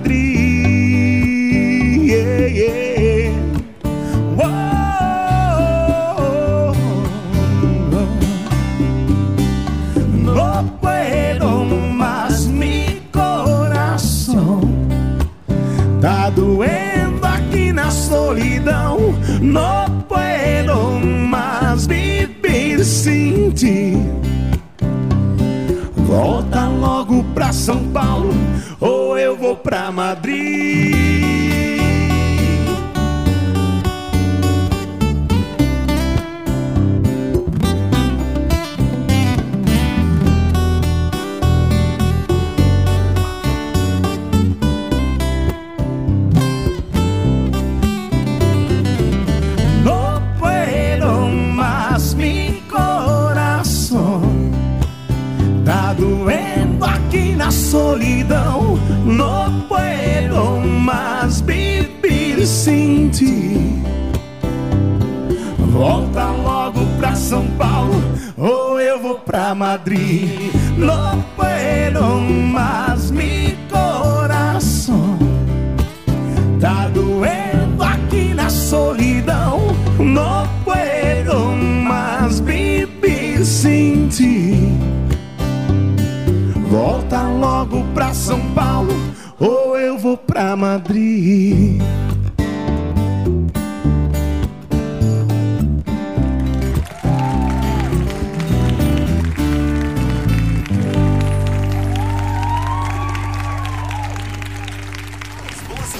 São 27.68 27.84
Paulo 27.92 28.34
Ou 28.80 29.18
eu 29.18 29.36
vou 29.36 29.58
pra 29.58 29.92
Madrid 29.92 30.97
Madrid 69.68 70.57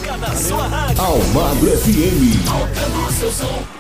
Música 0.08 0.18
da 0.18 0.36
sua 0.36 0.68
rádio. 0.68 1.04
Almagro 1.04 1.70
FM. 1.70 2.46
Tocando 2.46 3.12
seu 3.12 3.32
som. 3.32 3.77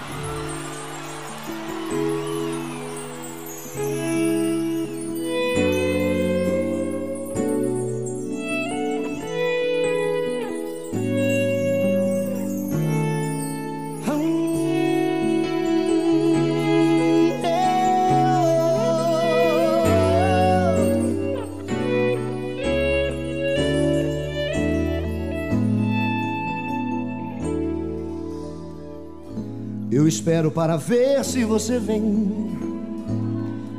Espero 30.27 30.51
para 30.51 30.75
ver 30.75 31.23
se 31.23 31.45
você 31.45 31.79
vem. 31.79 32.51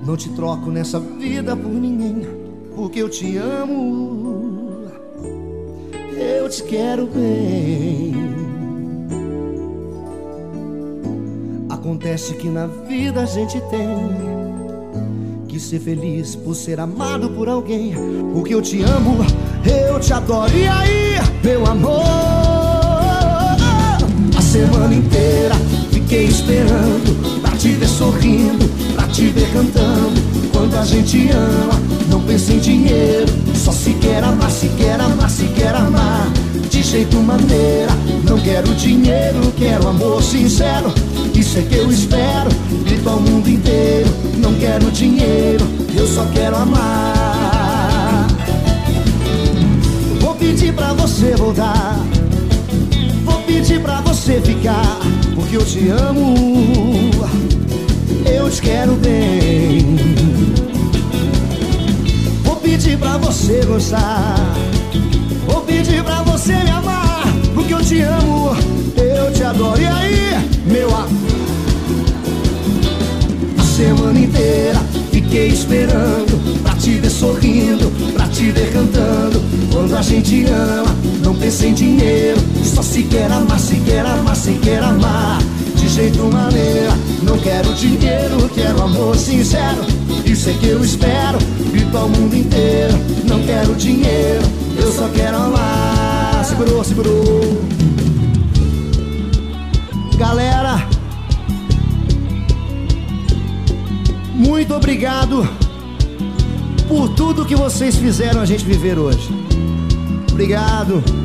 Não 0.02 0.16
te 0.16 0.30
troco 0.30 0.70
nessa 0.70 0.98
vida 0.98 1.54
por 1.54 1.70
ninguém, 1.70 2.26
porque 2.74 3.02
eu 3.02 3.10
te 3.10 3.36
amo. 3.36 4.88
Eu 6.16 6.48
te 6.48 6.62
quero 6.62 7.06
bem. 7.06 8.14
Acontece 11.68 12.32
que 12.32 12.48
na 12.48 12.66
vida 12.66 13.24
a 13.24 13.26
gente 13.26 13.60
tem 13.68 13.86
que 15.48 15.60
ser 15.60 15.80
feliz 15.80 16.34
por 16.34 16.54
ser 16.54 16.80
amado 16.80 17.28
por 17.28 17.46
alguém. 17.46 17.92
Porque 18.32 18.54
eu 18.54 18.62
te 18.62 18.82
amo, 18.82 19.18
eu 19.86 20.00
te 20.00 20.14
adoro. 20.14 20.56
E 20.56 20.66
aí, 20.66 21.16
meu 21.44 21.66
amor? 21.66 22.04
A 24.34 24.40
semana 24.40 24.94
inteira 24.94 25.67
fiquei 26.09 26.24
esperando 26.24 27.43
pra 27.43 27.51
te 27.51 27.68
ver 27.68 27.86
sorrindo, 27.86 28.66
pra 28.94 29.06
te 29.09 29.26
ver 29.26 29.47
cantando. 29.52 30.18
Quando 30.51 30.74
a 30.74 30.85
gente 30.85 31.28
ama, 31.30 31.78
não 32.09 32.22
pensa 32.22 32.55
em 32.55 32.59
dinheiro. 32.59 33.26
Só 33.55 33.70
se 33.70 33.90
quer 33.94 34.24
amar, 34.24 34.51
se 34.51 34.68
quer 34.68 34.98
amar, 34.98 35.28
se 35.28 35.44
quer 35.48 35.74
amar. 35.74 36.26
De 36.70 36.82
jeito 36.82 37.18
maneira, 37.18 37.93
não 38.24 38.39
quero 38.39 38.74
dinheiro, 38.74 39.52
quero 39.59 39.86
amor 39.86 40.22
sincero. 40.22 40.94
Isso 41.35 41.59
é 41.59 41.62
que 41.62 41.76
eu 41.76 41.90
espero, 41.90 42.48
grito 42.86 43.06
ao 43.06 43.20
mundo 43.20 43.51
inteiro. 43.51 44.09
Não 44.39 44.55
quero 44.55 44.90
dinheiro, 44.90 45.66
eu 45.94 46.06
só 46.06 46.24
quero 46.32 46.56
amar. 46.56 48.26
Vou 50.20 50.35
pedir 50.36 50.72
pra 50.72 50.94
você 50.94 51.36
voltar. 51.36 51.98
Vou 53.26 53.40
pedir 53.43 53.82
pra 53.82 54.01
você 54.01 54.40
ficar, 54.40 54.98
porque 55.39 55.56
eu 55.56 55.65
te 55.65 55.89
amo. 55.89 56.35
Eu 58.27 58.51
te 58.51 58.60
quero 58.60 58.94
bem. 58.97 59.97
Vou 62.43 62.56
pedir 62.56 62.98
pra 62.98 63.16
você 63.19 63.65
gostar. 63.65 64.35
Vou 65.47 65.60
pedir 65.60 66.02
pra 66.02 66.23
você 66.23 66.55
me 66.55 66.70
amar, 66.70 67.23
porque 67.55 67.73
eu 67.73 67.81
te 67.81 68.01
amo. 68.01 68.51
Eu 68.97 69.32
te 69.32 69.44
adoro. 69.44 69.81
E 69.81 69.86
aí, 69.86 70.51
meu 70.66 70.89
amor? 70.89 71.09
A 73.59 73.62
semana 73.62 74.19
inteira 74.19 74.81
fiquei 75.12 75.48
esperando 75.48 76.62
pra 76.62 76.74
te 76.74 76.90
ver 76.94 77.10
sorrindo, 77.10 77.93
pra 78.12 78.27
te 78.27 78.51
ver 78.51 78.73
cantando. 78.73 79.40
Quando 79.73 79.97
a 79.97 80.02
gente 80.02 80.44
ama, 80.47 80.97
não 81.28 81.34
pensa 81.34 81.66
em 81.66 81.74
dinheiro. 81.74 82.40
Só 82.64 82.82
se 82.82 83.02
quer 83.02 83.30
amar, 83.30 83.60
se 83.60 83.76
quer 83.80 84.05
amar, 84.05 84.34
se 84.34 84.52
quer 84.55 84.82
amar. 84.82 85.38
De 85.76 85.86
jeito 85.86 86.24
maneira, 86.24 86.96
não 87.22 87.36
quero 87.38 87.74
dinheiro, 87.74 88.48
quero 88.55 88.82
amor 88.82 89.14
sincero. 89.14 89.84
Isso 90.24 90.48
é 90.48 90.55
que 90.55 90.68
eu 90.68 90.82
espero, 90.82 91.38
grito 91.70 91.96
ao 91.96 92.09
mundo 92.09 92.34
inteiro. 92.34 92.94
Não 93.28 93.42
quero 93.42 93.74
dinheiro, 93.74 94.42
eu 94.80 94.90
só 94.90 95.06
quero 95.09 95.36
amar. 95.36 96.44
Segurou, 96.46 96.82
segurou. 96.82 97.62
Galera, 100.16 100.88
muito 104.34 104.74
obrigado 104.74 105.46
por 106.88 107.10
tudo 107.10 107.44
que 107.44 107.55
vocês 107.55 107.96
fizeram 107.96 108.40
a 108.40 108.46
gente 108.46 108.64
viver 108.64 108.98
hoje. 108.98 109.28
Obrigado. 110.32 111.17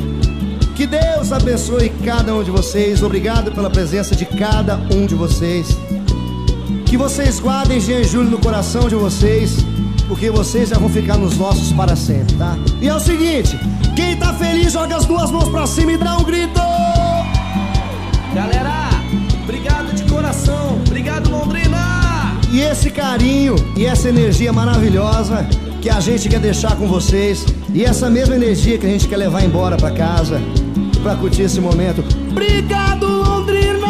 Deus 1.24 1.32
abençoe 1.32 1.88
cada 2.04 2.34
um 2.34 2.44
de 2.44 2.50
vocês. 2.50 3.02
Obrigado 3.02 3.50
pela 3.50 3.70
presença 3.70 4.14
de 4.14 4.26
cada 4.26 4.76
um 4.94 5.06
de 5.06 5.14
vocês. 5.14 5.68
Que 6.84 6.98
vocês 6.98 7.40
guardem 7.40 7.78
e 7.78 8.04
Júlio 8.04 8.30
no 8.30 8.38
coração 8.38 8.90
de 8.90 8.94
vocês, 8.94 9.56
porque 10.06 10.28
vocês 10.28 10.68
já 10.68 10.76
vão 10.76 10.90
ficar 10.90 11.16
nos 11.16 11.38
nossos 11.38 11.72
para 11.72 11.96
sempre, 11.96 12.34
tá? 12.34 12.58
E 12.78 12.88
é 12.88 12.94
o 12.94 13.00
seguinte, 13.00 13.58
quem 13.96 14.18
tá 14.18 14.34
feliz 14.34 14.74
joga 14.74 14.96
as 14.96 15.06
duas 15.06 15.30
mãos 15.30 15.48
pra 15.48 15.66
cima 15.66 15.92
e 15.92 15.96
dá 15.96 16.14
um 16.18 16.24
grito. 16.24 16.60
Galera, 18.34 18.90
obrigado 19.44 19.94
de 19.94 20.02
coração. 20.02 20.78
Obrigado, 20.86 21.30
Londrina. 21.30 22.38
E 22.52 22.60
esse 22.60 22.90
carinho 22.90 23.56
e 23.78 23.86
essa 23.86 24.10
energia 24.10 24.52
maravilhosa 24.52 25.48
que 25.80 25.88
a 25.88 26.00
gente 26.00 26.28
quer 26.28 26.40
deixar 26.40 26.76
com 26.76 26.86
vocês 26.86 27.46
e 27.72 27.82
essa 27.82 28.10
mesma 28.10 28.34
energia 28.34 28.76
que 28.76 28.84
a 28.84 28.90
gente 28.90 29.08
quer 29.08 29.16
levar 29.16 29.42
embora 29.42 29.78
pra 29.78 29.90
casa 29.90 30.38
pra 31.04 31.14
curtir 31.16 31.42
esse 31.42 31.60
momento. 31.60 32.02
Obrigado, 32.30 33.06
Londrina! 33.06 33.86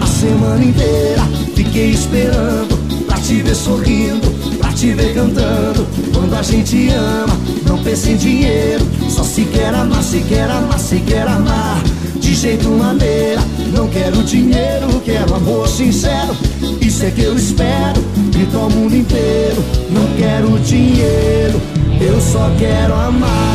A 0.00 0.06
semana 0.06 0.64
inteira 0.64 1.22
fiquei 1.54 1.90
esperando 1.90 2.76
pra 3.06 3.16
te 3.18 3.34
ver 3.36 3.54
sorrindo, 3.54 4.28
pra 4.58 4.72
te 4.72 4.92
ver 4.92 5.14
cantando. 5.14 5.86
Quando 6.12 6.34
a 6.34 6.42
gente 6.42 6.88
ama, 6.88 7.38
não 7.68 7.78
pensa 7.84 8.10
em 8.10 8.16
dinheiro, 8.16 8.84
só 9.08 9.22
se 9.22 9.44
quer 9.44 9.72
amar, 9.72 10.02
se 10.02 10.18
quer 10.22 10.50
amar, 10.50 10.78
se 10.80 10.96
quer 10.96 11.28
amar. 11.28 11.80
De 12.16 12.34
jeito 12.34 12.68
maneira, 12.68 13.40
não 13.72 13.86
quero 13.86 14.24
dinheiro, 14.24 15.00
quero 15.04 15.36
amor 15.36 15.68
sincero. 15.68 16.36
Isso 16.80 17.04
é 17.04 17.12
que 17.12 17.22
eu 17.22 17.36
espero, 17.36 18.02
grito 18.32 18.58
ao 18.58 18.68
mundo 18.68 18.96
inteiro. 18.96 19.62
Não 19.90 20.06
quero 20.16 20.58
dinheiro, 20.58 21.60
eu 22.00 22.20
só 22.20 22.50
quero 22.58 22.92
amar. 22.94 23.53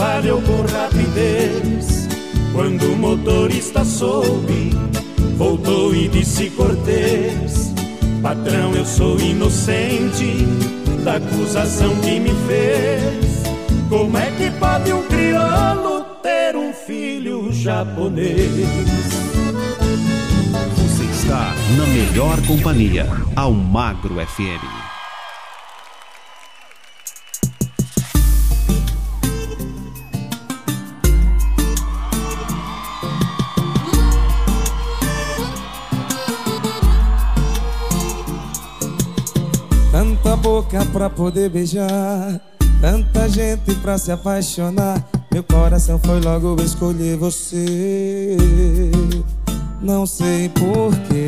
Espalhou 0.00 0.40
com 0.40 0.62
rapidez. 0.62 2.08
Quando 2.54 2.92
o 2.92 2.96
motorista 2.96 3.84
soube, 3.84 4.70
voltou 5.36 5.94
e 5.94 6.08
disse 6.08 6.48
cortês: 6.50 7.72
Patrão, 8.22 8.74
eu 8.74 8.86
sou 8.86 9.20
inocente 9.20 10.46
da 11.04 11.16
acusação 11.16 11.94
que 12.00 12.18
me 12.18 12.34
fez. 12.46 13.42
Como 13.90 14.16
é 14.16 14.30
que 14.30 14.50
pode 14.52 14.90
um 14.92 15.02
crioulo 15.06 16.04
ter 16.22 16.56
um 16.56 16.72
filho 16.72 17.52
japonês? 17.52 18.50
Você 20.76 21.04
está 21.04 21.54
na 21.76 21.86
melhor 21.86 22.40
companhia, 22.46 23.06
Almagro 23.36 24.14
FM. 24.14 24.89
Boca 40.70 40.86
pra 40.92 41.10
poder 41.10 41.50
beijar, 41.50 42.40
tanta 42.80 43.28
gente 43.28 43.74
pra 43.82 43.98
se 43.98 44.12
apaixonar. 44.12 45.04
Meu 45.32 45.42
coração 45.42 45.98
foi 45.98 46.20
logo 46.20 46.60
escolher 46.62 47.16
você. 47.16 48.36
Não 49.82 50.06
sei 50.06 50.48
porquê. 50.50 51.26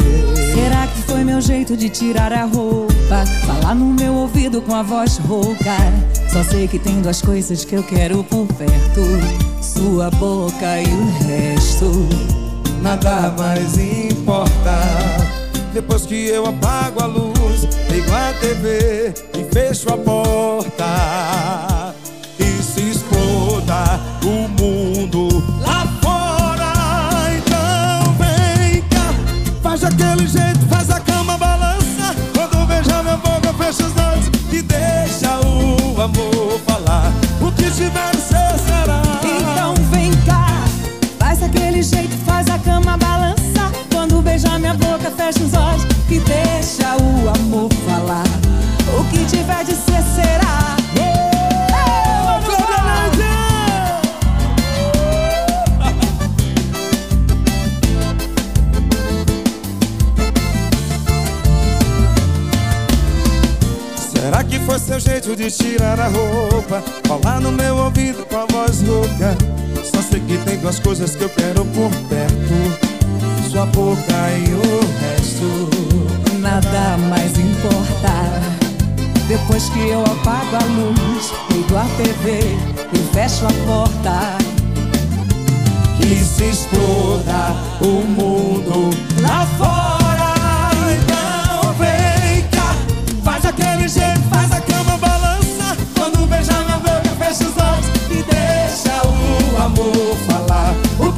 Será 0.54 0.86
que 0.86 1.02
foi 1.02 1.24
meu 1.24 1.40
jeito 1.40 1.76
de 1.76 1.88
tirar 1.88 2.32
a 2.32 2.44
roupa? 2.44 3.26
Falar 3.46 3.74
no 3.74 3.86
meu 3.86 4.14
ouvido 4.14 4.62
com 4.62 4.74
a 4.74 4.82
voz 4.82 5.18
rouca. 5.18 5.76
Só 6.30 6.44
sei 6.44 6.68
que 6.68 6.78
tem 6.78 7.00
duas 7.00 7.20
coisas 7.20 7.64
que 7.64 7.74
eu 7.74 7.82
quero 7.82 8.22
por 8.24 8.46
perto: 8.46 9.02
sua 9.60 10.10
boca 10.10 10.80
e 10.80 10.86
o 10.86 11.26
resto. 11.26 11.90
Nada 12.82 13.34
mais 13.36 13.76
importa. 13.78 15.21
Depois 15.72 16.04
que 16.04 16.26
eu 16.26 16.44
apago 16.46 17.02
a 17.02 17.06
luz, 17.06 17.66
ligo 17.90 18.12
a 18.12 18.34
TV 18.34 19.14
e 19.34 19.44
fecho 19.54 19.88
a 19.88 19.96
porta. 19.96 20.84
E 22.38 22.62
se 22.62 22.90
exploda 22.90 23.98
o 24.22 24.48
mundo 24.48 25.28
lá 25.62 25.86
fora. 26.02 26.72
Então 27.38 28.14
vem 28.18 28.82
cá, 28.82 29.14
faz 29.62 29.82
aquele 29.82 30.26
jeito, 30.26 30.60
faz 30.68 30.90
a 30.90 31.00
jeito 65.32 65.36
de 65.36 65.50
tirar 65.50 65.98
a 65.98 66.08
roupa? 66.08 66.82
Falar 67.06 67.40
no 67.40 67.52
meu 67.52 67.76
ouvido 67.76 68.24
com 68.26 68.36
a 68.36 68.46
voz 68.46 68.82
rouca. 68.82 69.36
Só 69.82 70.02
sei 70.02 70.20
que 70.20 70.38
tem 70.38 70.58
duas 70.58 70.78
coisas 70.78 71.16
que 71.16 71.22
eu 71.22 71.28
quero 71.30 71.64
por 71.66 71.90
perto: 72.08 73.50
sua 73.50 73.66
boca 73.66 74.12
e 74.38 74.54
o 74.54 74.80
resto. 75.00 75.70
Nada 76.38 76.96
mais 77.08 77.38
importa. 77.38 78.12
Depois 79.28 79.68
que 79.70 79.88
eu 79.88 80.02
apago 80.02 80.56
a 80.56 80.64
luz, 80.64 81.32
ligo 81.50 81.76
a 81.76 81.84
TV 81.96 82.40
e 82.92 83.14
fecho 83.14 83.46
a 83.46 83.52
porta. 83.66 84.38
Que 85.96 86.16
se 86.16 86.44
exploda 86.44 87.54
o 87.80 88.04
mundo 88.04 88.90
lá 89.20 89.46
fora. 89.58 90.34
Então 90.92 91.72
vem 91.74 92.42
cá, 92.50 92.74
faz 93.22 93.46
aquele 93.46 93.88
jeito, 93.88 94.20
faz 94.30 94.51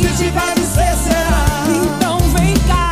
que 0.05 0.17
tiver 0.17 0.55
de 0.55 0.61
ser 0.61 0.95
será. 0.97 1.45
Então 1.67 2.19
vem 2.37 2.55
cá, 2.69 2.91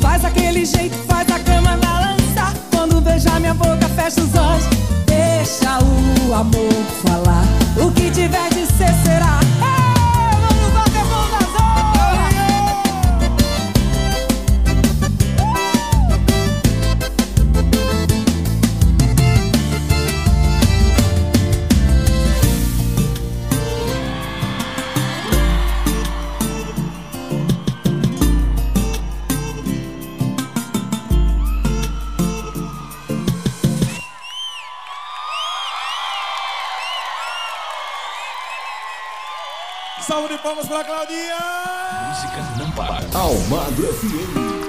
faz 0.00 0.24
aquele 0.24 0.64
jeito, 0.64 0.96
faz 1.06 1.30
a 1.30 1.38
cama 1.38 1.76
balança. 1.76 2.52
Quando 2.70 3.00
beijar 3.00 3.38
minha 3.38 3.54
boca, 3.54 3.88
fecha 3.90 4.20
os 4.20 4.34
olhos, 4.34 4.64
deixa 5.06 5.78
o 5.78 6.34
amor 6.34 6.72
falar. 7.04 7.44
O 7.76 7.92
que 7.92 8.10
tiver 8.10 8.48
de 8.50 8.66
ser 8.66 8.92
será. 9.04 9.41
Claudinha! 41.12 42.08
Música 42.08 42.42
não 42.58 42.70
para. 42.70 43.04
Almagro 43.14 43.86
FM. 43.94 44.62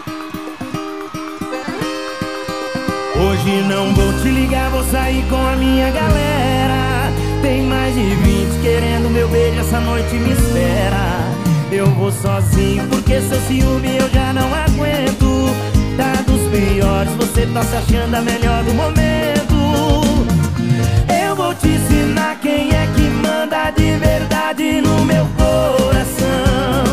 Hoje 3.15 3.61
não 3.67 3.93
vou 3.93 4.13
te 4.21 4.29
ligar, 4.29 4.69
vou 4.69 4.83
sair 4.83 5.23
com 5.29 5.47
a 5.47 5.55
minha 5.55 5.89
galera. 5.91 7.11
Tem 7.41 7.63
mais 7.63 7.95
de 7.95 8.15
20 8.15 8.61
querendo 8.61 9.09
meu 9.09 9.27
beijo, 9.29 9.59
essa 9.59 9.79
noite 9.79 10.15
me 10.15 10.33
espera. 10.33 11.23
Eu 11.71 11.87
vou 11.91 12.11
sozinho 12.11 12.87
porque 12.89 13.21
seu 13.21 13.39
ciúme 13.41 13.97
eu 13.97 14.09
já 14.09 14.33
não 14.33 14.53
aguento. 14.53 15.49
Tá 15.95 16.21
dos 16.23 16.41
piores 16.49 17.13
você 17.13 17.45
tá 17.47 17.63
se 17.63 17.75
achando 17.75 18.15
a 18.15 18.21
melhor 18.21 18.63
do 18.63 18.73
momento 18.73 20.12
vou 21.53 21.55
te 21.55 21.67
ensinar 21.67 22.39
quem 22.41 22.69
é 22.73 22.87
que 22.95 23.01
manda 23.01 23.69
de 23.71 23.95
verdade 23.97 24.81
no 24.81 25.05
meu 25.05 25.27
coração. 25.37 26.83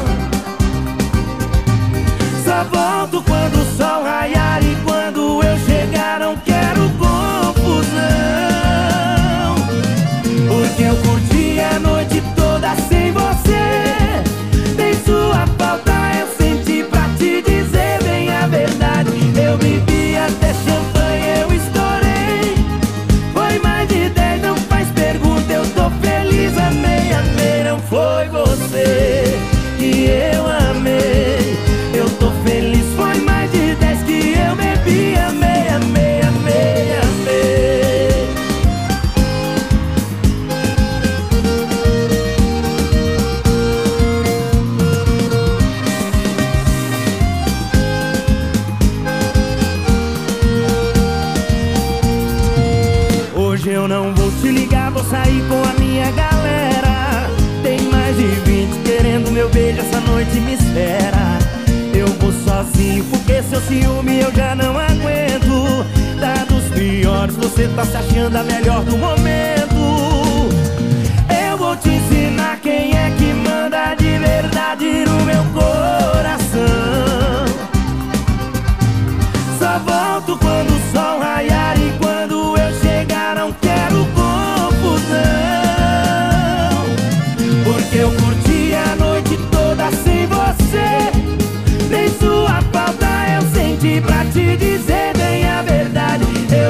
Só 2.44 2.64
volto 2.64 3.09
ciúme 63.66 64.20
eu 64.20 64.32
já 64.32 64.54
não 64.54 64.78
aguento. 64.78 65.86
Dados 66.20 66.64
piores, 66.74 67.36
você 67.36 67.68
tá 67.68 67.84
se 67.84 67.96
achando 67.96 68.36
a 68.36 68.42
melhor 68.42 68.84
do 68.84 68.96
momento. 68.96 70.50
Eu 71.48 71.56
vou 71.56 71.76
te 71.76 71.88
ensinar 71.88 72.58
quem 72.60 72.96
é 72.96 73.10
que 73.16 73.32
manda 73.32 73.94
de 73.94 74.18
verdade 74.18 75.04
no 75.04 75.24
meu 75.24 75.44
coração. 75.52 75.69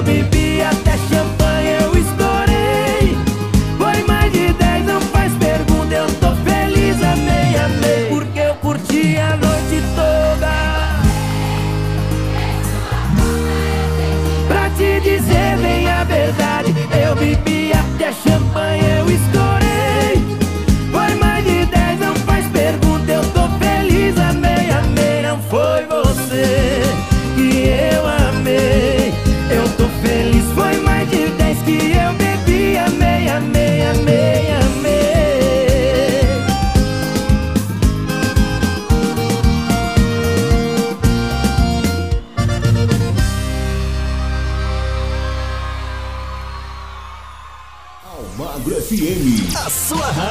Eu 0.00 0.04
bebi 0.04 0.62
até 0.62 0.92
champanhe, 0.92 1.76
eu 1.78 1.92
estourei. 1.94 3.18
Foi 3.76 4.02
mais 4.08 4.32
de 4.32 4.50
dez, 4.54 4.86
não 4.86 4.98
faz 4.98 5.30
pergunta, 5.34 5.94
eu 5.94 6.06
tô 6.14 6.34
feliz, 6.36 6.96
amei, 7.02 7.54
amei. 7.58 8.06
Porque 8.08 8.38
eu 8.38 8.54
curti 8.54 9.18
a 9.18 9.36
noite 9.36 9.82
toda. 9.94 10.52
Pra 14.48 14.70
te 14.70 15.00
dizer 15.00 15.58
bem 15.58 15.86
a 15.86 16.02
verdade 16.04 16.74
Eu 16.98 17.14
bebi 17.14 17.70
até 17.70 18.10
champanhe, 18.10 19.00
eu 19.00 19.10
estourei 19.10 19.39